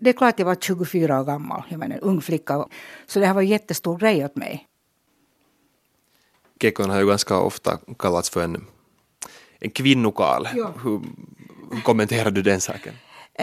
det 0.00 0.10
är 0.10 0.14
klart 0.14 0.38
jag 0.38 0.46
var 0.46 0.56
24 0.60 1.20
år 1.20 1.24
gammal, 1.24 1.62
jag 1.68 1.78
menar 1.78 1.96
en 1.96 2.02
ung 2.02 2.20
flicka. 2.20 2.66
Så 3.06 3.20
det 3.20 3.26
här 3.26 3.34
var 3.34 3.42
en 3.42 3.48
jättestor 3.48 3.98
grej 3.98 4.24
åt 4.24 4.36
mig. 4.36 4.66
Kekkonen 6.60 6.90
har 6.90 7.00
ju 7.00 7.06
ganska 7.06 7.38
ofta 7.38 7.78
kallats 7.98 8.30
för 8.30 8.44
en, 8.44 8.66
en 9.60 9.70
kvinnokarl. 9.70 10.46
Ja. 10.54 10.72
Hur, 10.82 11.00
kommenterar 11.84 12.30
du 12.30 12.42
den 12.42 12.60
saken? 12.60 12.94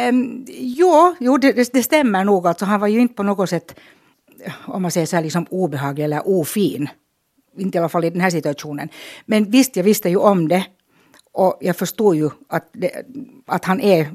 Um, 0.10 0.46
jo, 0.50 1.16
jo 1.20 1.38
det, 1.38 1.74
det, 1.74 1.84
stämmer 1.84 2.24
nog. 2.24 2.48
Alltså, 2.48 2.66
han 2.66 2.80
var 2.80 2.88
ju 2.88 3.00
inte 3.00 3.14
på 3.14 3.24
något 3.24 3.50
sätt, 3.50 3.80
om 4.66 4.82
man 4.82 4.92
säger 4.92 5.08
så 5.08 5.16
här, 5.16 5.24
liksom 5.24 5.46
obehaglig 5.50 6.04
eller 6.04 6.28
ofin. 6.28 6.90
Inte 7.58 7.78
i 7.78 7.80
alla 7.80 7.90
fall 7.90 8.06
i 8.06 8.10
den 8.10 8.22
här 8.22 8.30
situationen. 8.30 8.90
Men 9.26 9.52
visst, 9.52 9.76
jag 9.76 9.84
visste 9.84 10.10
ju 10.10 10.18
om 10.18 10.48
det. 10.48 10.66
Och 11.32 11.58
jag 11.62 11.76
förstod 11.76 12.16
ju 12.16 12.30
att, 12.50 12.70
det, 12.74 12.92
att 13.46 13.66
han 13.66 13.82
är 13.82 14.12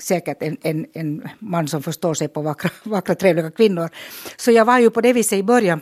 säkert 0.00 0.42
en, 0.42 0.56
en, 0.62 0.86
en 0.92 1.28
man 1.38 1.68
som 1.68 1.82
förstår 1.82 2.14
sig 2.14 2.28
på 2.28 2.42
vackra, 2.42 2.70
vackra, 2.90 3.14
trevliga 3.14 3.50
kvinnor. 3.50 3.88
Så 4.36 4.50
jag 4.50 4.64
var 4.64 4.78
ju 4.78 4.90
på 4.90 5.00
det 5.00 5.12
viset 5.12 5.38
i 5.38 5.42
början 5.42 5.80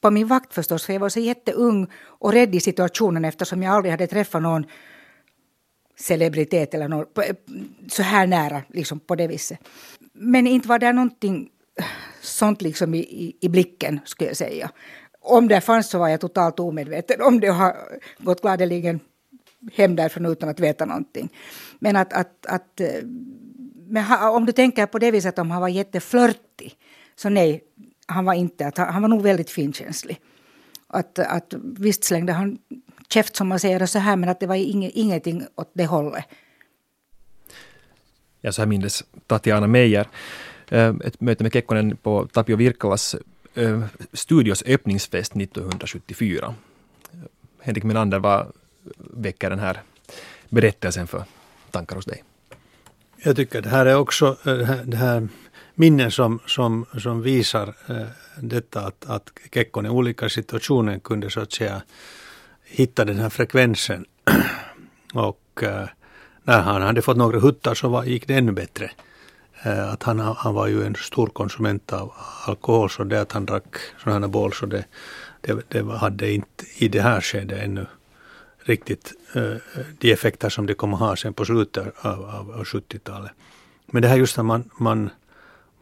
på 0.00 0.10
min 0.10 0.26
vakt 0.26 0.54
förstås, 0.54 0.86
för 0.86 0.92
jag 0.92 1.00
var 1.00 1.08
så 1.08 1.20
jätteung 1.20 1.86
och 2.02 2.32
rädd 2.32 2.54
i 2.54 2.60
situationen 2.60 3.24
eftersom 3.24 3.62
jag 3.62 3.74
aldrig 3.74 3.90
hade 3.90 4.06
träffat 4.06 4.42
någon 4.42 4.66
celebritet 5.98 6.74
eller 6.74 6.88
någon, 6.88 7.06
eh, 7.16 7.36
så 7.88 8.02
här 8.02 8.26
nära 8.26 8.62
liksom 8.68 9.00
på 9.00 9.14
det 9.14 9.26
viset. 9.26 9.58
Men 10.12 10.46
inte 10.46 10.68
var 10.68 10.78
det 10.78 10.92
någonting 10.92 11.48
sånt 12.20 12.62
liksom 12.62 12.94
i, 12.94 12.98
i, 12.98 13.36
i 13.40 13.48
blicken 13.48 14.00
skulle 14.04 14.30
jag 14.30 14.36
säga. 14.36 14.70
Om 15.20 15.48
det 15.48 15.60
fanns 15.60 15.90
så 15.90 15.98
var 15.98 16.08
jag 16.08 16.20
totalt 16.20 16.60
omedveten 16.60 17.22
om 17.22 17.40
det 17.40 17.50
och 17.50 17.56
har 17.56 17.76
gått 18.18 18.42
gladeligen 18.42 19.00
hem 19.72 19.96
därifrån 19.96 20.26
utan 20.26 20.48
att 20.48 20.60
veta 20.60 20.84
någonting. 20.84 21.28
Men 21.78 21.96
att, 21.96 22.12
att, 22.12 22.46
att 22.46 22.80
eh, 22.80 22.88
men 23.88 24.04
om 24.28 24.46
du 24.46 24.52
tänker 24.52 24.86
på 24.86 24.98
det 24.98 25.10
viset 25.10 25.38
om 25.38 25.50
han 25.50 25.60
var 25.60 25.68
jätteflörtig, 25.68 26.76
så 27.16 27.28
nej, 27.28 27.64
han 28.06 28.24
var 28.24 28.34
inte. 28.34 28.66
Att 28.66 28.78
han, 28.78 28.92
han 28.92 29.02
var 29.02 29.08
nog 29.08 29.22
väldigt 29.22 29.50
finkänslig. 29.50 30.20
Att, 30.86 31.18
att 31.18 31.54
visst 31.58 32.04
slängde 32.04 32.32
han 32.32 32.58
käft 33.08 33.36
som 33.36 33.48
man 33.48 33.58
säger 33.58 33.86
så 33.86 33.98
här, 33.98 34.16
men 34.16 34.28
att 34.28 34.40
det 34.40 34.46
var 34.46 34.54
inget, 34.54 34.92
ingenting 34.94 35.46
åt 35.54 35.70
det 35.74 35.86
hållet. 35.86 36.24
Ja, 38.40 38.52
så 38.52 38.62
här 38.62 38.66
mindes 38.66 39.04
Tatjana 39.26 39.66
Meijer 39.66 40.08
eh, 40.68 40.94
ett 41.04 41.20
möte 41.20 41.42
med 41.42 41.52
Kekkonen 41.52 41.96
på 41.96 42.26
Tapio 42.26 42.56
Virkalas 42.56 43.16
eh, 43.54 43.82
studios 44.12 44.62
öppningsfest 44.66 45.36
1974. 45.36 46.54
Henrik 47.60 47.84
Menander, 47.84 48.18
var 48.18 48.52
väcker 48.96 49.50
den 49.50 49.58
här 49.58 49.82
berättelsen 50.48 51.06
för 51.06 51.24
tankar 51.70 51.96
hos 51.96 52.04
dig? 52.04 52.24
Jag 53.24 53.36
tycker 53.36 53.62
det 53.62 53.68
här 53.68 53.86
är 53.86 53.96
också 53.96 54.36
eh, 54.46 54.76
det 54.84 54.96
här 54.96 55.28
minnen 55.74 56.10
som, 56.10 56.40
som, 56.46 56.86
som 56.98 57.22
visar 57.22 57.74
eh, 57.86 58.06
detta 58.36 58.80
att, 58.80 59.04
att 59.06 59.30
Kekkonen 59.54 59.92
i 59.92 59.94
olika 59.94 60.28
situationer 60.28 60.98
kunde 60.98 61.30
så 61.30 61.40
att 61.40 61.52
säga 61.52 61.82
hitta 62.64 63.04
den 63.04 63.18
här 63.18 63.28
frekvensen. 63.28 64.04
Och 65.14 65.62
eh, 65.62 65.88
när 66.44 66.60
han 66.60 66.82
hade 66.82 67.02
fått 67.02 67.16
några 67.16 67.38
huttar 67.38 67.74
så 67.74 67.88
var, 67.88 68.04
gick 68.04 68.28
det 68.28 68.34
ännu 68.34 68.52
bättre. 68.52 68.90
Att 69.92 70.02
han, 70.02 70.18
han 70.18 70.54
var 70.54 70.66
ju 70.66 70.84
en 70.84 70.94
stor 70.94 71.26
konsument 71.26 71.92
av 71.92 72.12
alkohol 72.46 72.90
så 72.90 73.04
det 73.04 73.20
att 73.20 73.32
han 73.32 73.46
drack 73.46 73.76
sådana 74.04 74.28
bål 74.28 74.52
så 74.52 74.66
det, 74.66 74.84
det, 75.40 75.62
det, 75.68 75.84
hade 75.84 76.32
inte 76.32 76.64
i 76.76 76.88
det 76.88 77.00
här 77.00 77.20
skedet 77.20 77.62
ännu 77.62 77.86
riktigt 78.64 79.12
äh, 79.34 79.56
de 79.98 80.12
effekter 80.12 80.48
som 80.48 80.66
det 80.66 80.74
kommer 80.74 80.96
ha 80.96 81.16
sen 81.16 81.34
på 81.34 81.44
slutet 81.44 81.94
av, 82.00 82.24
av, 82.24 82.50
av 82.50 82.64
70-talet. 82.64 83.30
Men 83.86 84.02
det 84.02 84.08
här 84.08 84.16
just 84.16 84.38
att 84.38 84.44
man, 84.44 84.70
man, 84.78 85.10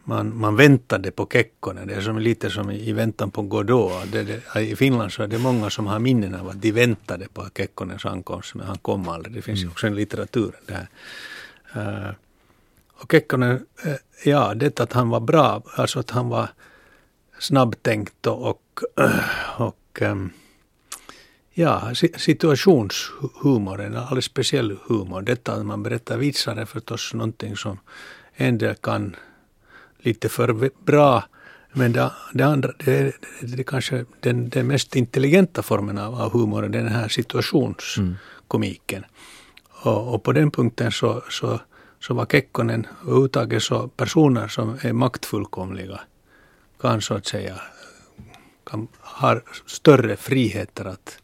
man, 0.05 0.37
man 0.37 0.57
väntade 0.57 1.11
på 1.11 1.27
Kekkonen. 1.33 1.89
Det 1.89 1.95
är 1.95 2.01
som, 2.01 2.19
lite 2.19 2.51
som 2.51 2.71
i, 2.71 2.93
väntan 2.93 3.31
på 3.31 3.43
Godot. 3.43 4.13
Det, 4.13 4.23
det, 4.23 4.61
I 4.61 4.77
Finland 4.77 5.13
så 5.13 5.23
är 5.23 5.27
det 5.27 5.39
många 5.39 5.71
som 5.71 5.87
har 5.87 5.99
minnen 5.99 6.35
av 6.35 6.49
att 6.49 6.63
de 6.63 6.73
väntade 6.73 7.29
på 7.29 7.49
Kekkonens 7.57 8.05
ankomst, 8.05 8.55
men 8.55 8.67
han 8.67 8.79
kom 8.79 9.09
aldrig. 9.09 9.35
Det 9.35 9.43
finns 9.43 9.59
ju 9.59 9.63
mm. 9.63 9.73
också 9.73 9.87
en 9.87 9.95
litteratur 9.95 10.53
där. 10.67 10.87
Uh, 11.77 12.11
och 12.95 13.13
Kekkonen, 13.13 13.53
uh, 13.87 13.95
ja, 14.25 14.55
det 14.55 14.81
att 14.81 14.93
han 14.93 15.09
var 15.09 15.21
bra, 15.21 15.63
alltså 15.75 16.01
att 16.01 16.11
han 16.11 16.29
var 16.29 16.49
snabbtänkt 17.39 18.27
och, 18.27 18.81
uh, 19.01 19.61
och 19.61 20.03
um, 20.03 20.33
Ja, 21.53 21.93
situationshumor, 22.17 23.81
en 23.81 23.97
alldeles 23.97 24.25
speciell 24.25 24.77
humor. 24.87 25.23
Detta 25.23 25.53
att 25.53 25.67
man 25.67 25.83
berättar 25.83 26.19
vitsar 26.19 26.57
är 26.57 26.65
förstås 26.65 27.15
någonting 27.15 27.57
som 27.57 27.79
en 28.35 28.59
del 28.59 28.75
kan 28.75 29.17
lite 29.99 30.29
för 30.29 30.71
bra. 30.85 31.25
Men 31.73 31.93
det, 31.93 32.13
det 32.33 32.45
andra, 32.45 32.73
det, 32.85 33.15
det, 33.41 33.57
det 33.57 33.65
kanske 33.65 34.05
den, 34.21 34.49
den 34.49 34.67
mest 34.67 34.97
intelligenta 34.97 35.63
formen 35.63 35.99
av, 35.99 36.15
av 36.15 36.33
humor, 36.33 36.63
den 36.63 36.89
här 36.89 37.09
situationskomiken. 37.09 39.05
Mm. 39.05 39.11
Och, 39.83 40.15
och, 40.15 40.23
på 40.23 40.33
den 40.33 40.51
punkten 40.51 40.93
så, 40.93 41.23
så, 41.31 41.61
så 42.01 42.15
var 42.15 42.27
Kekkonen 42.27 42.87
överhuvudtaget 43.03 43.63
så 43.63 43.89
personer 43.89 44.49
som 44.49 44.79
är 44.83 44.93
maktfullkomliga 44.93 46.01
kan 46.81 47.03
så 47.03 47.15
att 47.15 47.27
säga 47.27 47.61
kan, 48.65 48.89
har 49.01 49.43
större 49.67 50.17
friheter 50.17 50.85
att 50.85 51.19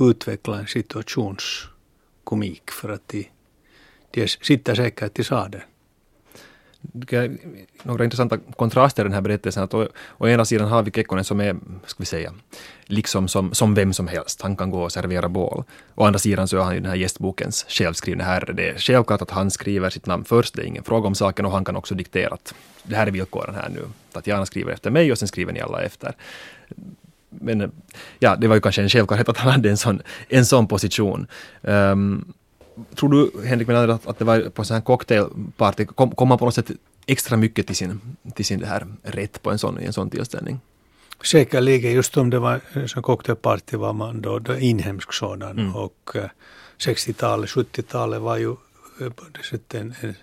utveckla 0.00 0.58
en 0.58 0.66
situationskomik 0.66 2.70
för 2.70 2.88
att 2.88 3.08
de, 3.08 3.28
de 4.10 4.28
sitter 4.28 4.74
säkert 4.74 5.18
i 5.18 5.24
sadeln 5.24 5.62
några 7.82 8.04
intressanta 8.04 8.38
kontraster 8.56 9.02
i 9.02 9.04
den 9.04 9.12
här 9.12 9.20
berättelsen. 9.20 9.62
Att 9.62 9.74
å, 9.74 9.88
å 10.18 10.28
ena 10.28 10.44
sidan 10.44 10.68
har 10.68 10.82
vi 10.82 10.90
Kekkonen 10.90 11.24
som 11.24 11.40
är, 11.40 11.56
ska 11.86 11.96
vi 11.98 12.06
säga, 12.06 12.32
liksom 12.84 13.28
som, 13.28 13.54
som 13.54 13.74
vem 13.74 13.92
som 13.92 14.08
helst. 14.08 14.42
Han 14.42 14.56
kan 14.56 14.70
gå 14.70 14.82
och 14.82 14.92
servera 14.92 15.28
bål. 15.28 15.64
Å 15.94 16.04
andra 16.04 16.18
sidan 16.18 16.48
så 16.48 16.56
är 16.56 16.62
han 16.62 16.74
ju 16.74 16.80
den 16.80 16.90
här 16.90 16.96
gästbokens 16.96 17.66
självskrivne 17.68 18.24
herre. 18.24 18.52
Det 18.52 18.68
är 18.68 18.78
självklart 18.78 19.22
att 19.22 19.30
han 19.30 19.50
skriver 19.50 19.90
sitt 19.90 20.06
namn 20.06 20.24
först, 20.24 20.54
det 20.54 20.62
är 20.62 20.66
ingen 20.66 20.84
fråga 20.84 21.06
om 21.06 21.14
saken 21.14 21.46
och 21.46 21.52
han 21.52 21.64
kan 21.64 21.76
också 21.76 21.94
diktera 21.94 22.34
att 22.34 22.54
det 22.82 22.96
här 22.96 23.06
är 23.06 23.10
villkoren 23.10 23.54
här 23.54 23.68
nu. 23.68 23.82
Tatjana 24.12 24.46
skriver 24.46 24.72
efter 24.72 24.90
mig 24.90 25.12
och 25.12 25.18
sen 25.18 25.28
skriver 25.28 25.52
ni 25.52 25.60
alla 25.60 25.82
efter. 25.82 26.14
Men 27.30 27.72
ja, 28.18 28.36
det 28.36 28.48
var 28.48 28.54
ju 28.54 28.60
kanske 28.60 28.82
en 28.82 28.88
självklarhet 28.88 29.28
att 29.28 29.36
han 29.36 29.52
hade 29.52 29.70
en 29.70 29.76
sån, 29.76 30.02
en 30.28 30.46
sån 30.46 30.66
position. 30.66 31.26
Um, 31.62 32.32
tror 32.94 33.08
du, 33.08 33.46
Henrik 33.46 33.68
Melander, 33.68 33.94
att, 33.94 34.06
att 34.06 34.18
det 34.18 34.24
var 34.24 34.50
på 34.50 34.62
en 34.62 34.66
sån 34.66 34.74
här 34.74 34.82
cocktailparty, 34.82 35.84
kom, 35.84 36.10
kom 36.10 36.28
man 36.28 36.38
på 36.38 36.44
något 36.44 36.54
sätt 36.54 36.70
extra 37.06 37.36
mycket 37.36 37.66
till 37.66 37.76
sin, 37.76 38.00
till 38.34 38.44
sin 38.44 38.60
det 38.60 38.66
här 38.66 38.86
rätt 39.02 39.42
på 39.42 39.50
en 39.50 39.58
sån, 39.58 39.78
en 39.78 39.92
sån 39.92 40.10
tillställning? 40.10 40.60
Säkerligen, 41.24 41.92
just 41.92 42.16
om 42.16 42.30
det 42.30 42.38
var 42.38 42.60
en 42.72 42.88
sån 42.88 43.02
cocktailparty 43.02 43.76
var 43.76 43.92
man 43.92 44.22
då, 44.22 44.38
då 44.38 44.58
inhemsk 44.58 45.12
sådan 45.12 45.58
mm. 45.58 45.76
och 45.76 46.10
uh, 46.16 46.22
60-talet, 46.78 47.50
70-talet 47.50 48.20
var 48.20 48.36
ju 48.36 48.48
uh, 49.00 49.10
på 49.10 49.24
det 49.32 49.44
sättet 49.44 49.80
en, 49.80 49.94
en, 50.00 50.14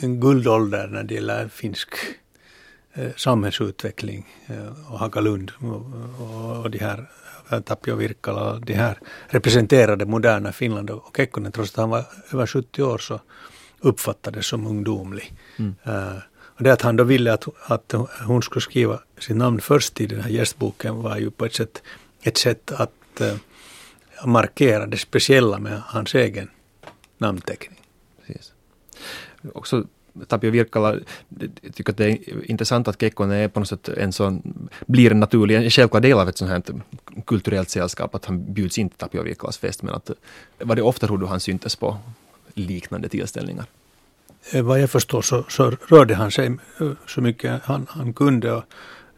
en 0.00 0.20
guldålder 0.20 0.86
när 0.86 1.02
det 1.02 1.14
gäller 1.14 1.48
finsk 1.48 1.88
samhällsutveckling 3.16 4.26
uh, 4.50 4.92
och 4.92 4.98
Hagalund 4.98 5.52
och, 5.58 5.82
och, 6.20 6.64
och 6.64 6.70
de 6.70 6.78
här 6.78 7.06
Tapio 7.64 7.94
Virkkala, 7.94 8.58
de 8.58 8.74
här 8.74 8.98
representerade 9.26 10.06
moderna 10.06 10.52
Finland 10.52 10.90
och 10.90 11.16
Kekkonen, 11.16 11.52
trots 11.52 11.70
att 11.70 11.76
han 11.76 11.90
var 11.90 12.04
över 12.32 12.46
70 12.46 12.82
år, 12.82 12.98
så 12.98 13.20
uppfattades 13.80 14.46
som 14.46 14.66
ungdomlig. 14.66 15.32
Mm. 15.56 15.74
Uh, 15.86 16.18
och 16.32 16.62
det 16.62 16.72
att 16.72 16.82
han 16.82 16.96
då 16.96 17.04
ville 17.04 17.32
att, 17.32 17.48
att 17.70 17.94
hon 18.26 18.42
skulle 18.42 18.60
skriva 18.60 19.00
sitt 19.18 19.36
namn 19.36 19.60
först 19.60 20.00
i 20.00 20.06
den 20.06 20.20
här 20.20 20.30
gästboken 20.30 21.02
var 21.02 21.16
ju 21.16 21.30
på 21.30 21.44
ett 21.44 21.54
sätt 21.54 21.82
ett 22.22 22.36
sätt 22.36 22.72
att 22.72 23.20
uh, 23.20 23.34
markera 24.24 24.86
det 24.86 24.96
speciella 24.96 25.58
med 25.58 25.82
hans 25.86 26.14
egen 26.14 26.50
namnteckning. 27.18 27.80
Precis. 28.26 28.52
Också 29.54 29.84
Tapio 30.28 30.50
Virkkala 30.50 30.96
tycker 31.72 31.92
att 31.92 31.96
det 31.96 32.06
är 32.06 32.50
intressant 32.50 32.88
att 32.88 33.00
Kekkonen 33.00 33.36
är 33.36 33.48
på 33.48 33.60
något 33.60 33.68
sätt 33.68 33.88
en 33.88 34.12
sån, 34.12 34.42
blir 34.86 35.10
en 35.10 35.20
naturlig, 35.20 35.56
en 35.56 35.70
självklar 35.70 36.00
del 36.00 36.18
av 36.18 36.28
ett 36.28 36.38
sånt 36.38 36.50
här 36.50 36.62
kulturellt 37.26 37.70
sällskap, 37.70 38.14
att 38.14 38.24
han 38.24 38.52
bjuds 38.54 38.78
in 38.78 38.88
till 38.88 38.98
Tapio 38.98 39.22
Virkkalas 39.22 39.58
fest, 39.58 39.82
men 39.82 39.94
att 39.94 40.10
var 40.58 40.76
det 40.76 40.82
ofta 40.82 41.06
tror 41.06 41.18
du 41.18 41.26
han 41.26 41.40
syntes 41.40 41.76
på 41.76 41.98
liknande 42.54 43.08
tillställningar? 43.08 43.66
Eh, 44.52 44.62
vad 44.62 44.80
jag 44.80 44.90
förstår 44.90 45.22
så, 45.22 45.44
så 45.48 45.70
rörde 45.70 46.14
han 46.14 46.30
sig 46.30 46.46
eh, 46.80 46.90
så 47.06 47.20
mycket 47.20 47.62
han, 47.64 47.86
han 47.90 48.12
kunde 48.12 48.62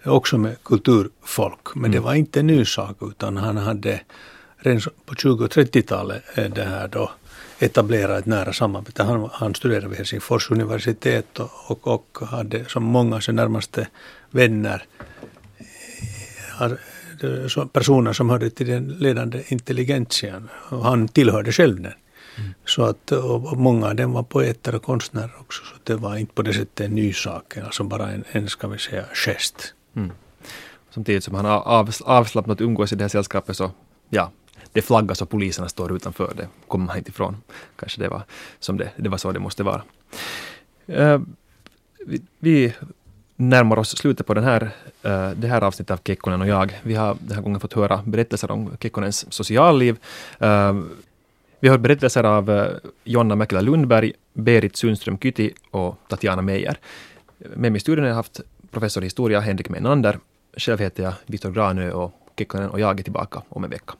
också 0.05 0.39
med 0.39 0.63
kulturfolk. 0.63 1.75
Men 1.75 1.85
mm. 1.85 1.93
det 1.93 2.01
var 2.01 2.15
inte 2.15 2.41
en 2.41 2.47
ny 2.47 2.65
sak 2.65 2.97
utan 3.01 3.37
han 3.37 3.57
hade 3.57 4.01
redan 4.57 4.81
på 5.07 5.15
20 5.15 5.45
och 5.45 5.51
30-talet 5.51 6.23
eh, 6.35 6.51
det 6.51 6.65
här 6.65 6.89
då 6.89 7.11
etablera 7.59 8.19
ett 8.19 8.27
nära 8.27 8.53
samarbete. 8.53 9.03
Han, 9.03 9.31
han 9.33 9.55
studerade 9.55 9.89
vid 9.89 9.97
Helsingfors 9.97 10.51
universitet 10.51 11.39
och, 11.39 11.51
och, 11.71 11.89
och 11.89 12.29
hade 12.29 12.65
som 12.65 12.85
många 12.85 13.17
av 13.17 13.21
sina 13.21 13.43
närmaste 13.43 13.89
vänner 14.31 14.85
personer 17.73 18.13
som 18.13 18.31
hörde 18.31 18.51
till 18.51 18.67
den 18.67 18.89
ledande 18.89 19.43
intelligentian. 19.49 20.49
Han 20.69 21.09
tillhörde 21.09 21.53
själv 21.53 21.81
den. 21.81 21.93
Mm. 22.39 22.55
Så 22.65 22.83
att, 22.83 23.13
och 23.13 23.57
många 23.57 23.87
av 23.87 23.95
dem 23.95 24.13
var 24.13 24.23
poeter 24.23 24.75
och 24.75 24.83
konstnärer 24.83 25.33
också. 25.41 25.65
Så 25.65 25.75
det 25.85 25.95
var 25.95 26.17
inte 26.17 26.35
på 26.35 26.43
det 26.43 26.53
sättet 26.53 26.81
en 26.81 26.95
ny 26.95 27.13
sak, 27.13 27.57
alltså 27.57 27.85
bara 27.85 28.11
en, 28.11 28.25
en 28.33 28.49
ska 28.49 28.69
vi 28.69 28.79
säga, 28.79 29.05
gest. 29.13 29.75
Mm. 29.97 30.13
Samtidigt 30.91 31.25
som 31.25 31.35
han 31.35 31.47
av, 31.47 31.91
avslappnat 32.05 32.61
umgås 32.61 32.93
i 32.93 32.97
det 32.97 33.05
här 33.05 33.09
sällskapet 33.09 33.57
så 33.57 33.71
ja, 34.11 34.31
det 34.73 34.83
flaggas 34.83 35.23
och 35.23 35.31
poliserna 35.31 35.69
står 35.69 35.97
utanför. 35.97 36.33
Det 36.37 36.49
kommer 36.69 36.87
man 36.87 36.97
inte 36.97 37.11
ifrån. 37.11 37.37
Kanske 37.77 38.01
det 38.01 38.09
var, 38.09 38.23
som 38.59 38.77
det, 38.77 38.91
det 38.97 39.09
var 39.09 39.19
så 39.19 39.33
det 39.33 39.39
måste 39.39 39.63
vara. 39.63 39.83
Uh, 40.89 41.21
vi, 42.07 42.23
vi, 42.39 42.75
närmar 43.37 43.79
oss 43.79 43.97
slutet 43.97 44.27
på 44.27 44.35
den 44.35 44.45
här, 44.45 44.63
uh, 44.63 45.31
det 45.31 45.49
här 45.49 45.63
avsnittet 45.65 45.91
av 45.91 46.01
Kekkonen 46.05 46.41
och 46.41 46.49
jag. 46.49 46.81
Vi 46.83 46.95
har 46.95 47.17
den 47.21 47.35
här 47.35 47.43
gången 47.43 47.61
fått 47.61 47.73
höra 47.73 48.03
berättelser 48.07 48.51
om 48.51 48.77
Kekkonens 48.81 49.33
socialliv. 49.33 49.99
Uh, 50.43 50.83
vi 51.61 51.69
har 51.69 51.75
hört 51.75 51.81
berättelser 51.81 52.25
av 52.25 52.51
uh, 52.51 52.67
Jonna 53.05 53.35
Mäkelä 53.35 53.61
Lundberg, 53.61 54.13
Berit 54.33 54.77
Sundström 54.77 55.19
Kyti 55.19 55.53
och 55.71 55.99
Tatjana 56.09 56.43
Meijer. 56.43 56.79
Med 57.39 57.73
mig 57.73 57.77
i 57.77 57.81
studion 57.81 58.03
har 58.05 58.09
jag 58.09 58.17
haft 58.17 58.41
professor 58.71 59.03
i 59.03 59.07
historia 59.07 59.41
Henrik 59.41 59.69
Menander. 59.69 60.19
Själv 60.57 60.79
heter 60.79 61.03
jag 61.03 61.13
Viktor 61.27 61.51
Granö 61.51 61.91
och 61.93 62.13
Kekkonen 62.39 62.71
och 62.71 62.81
jag 62.81 63.01
är 63.01 63.05
tillbaka 63.05 63.43
om 63.49 63.65
en 63.65 63.71
vecka. 63.71 63.95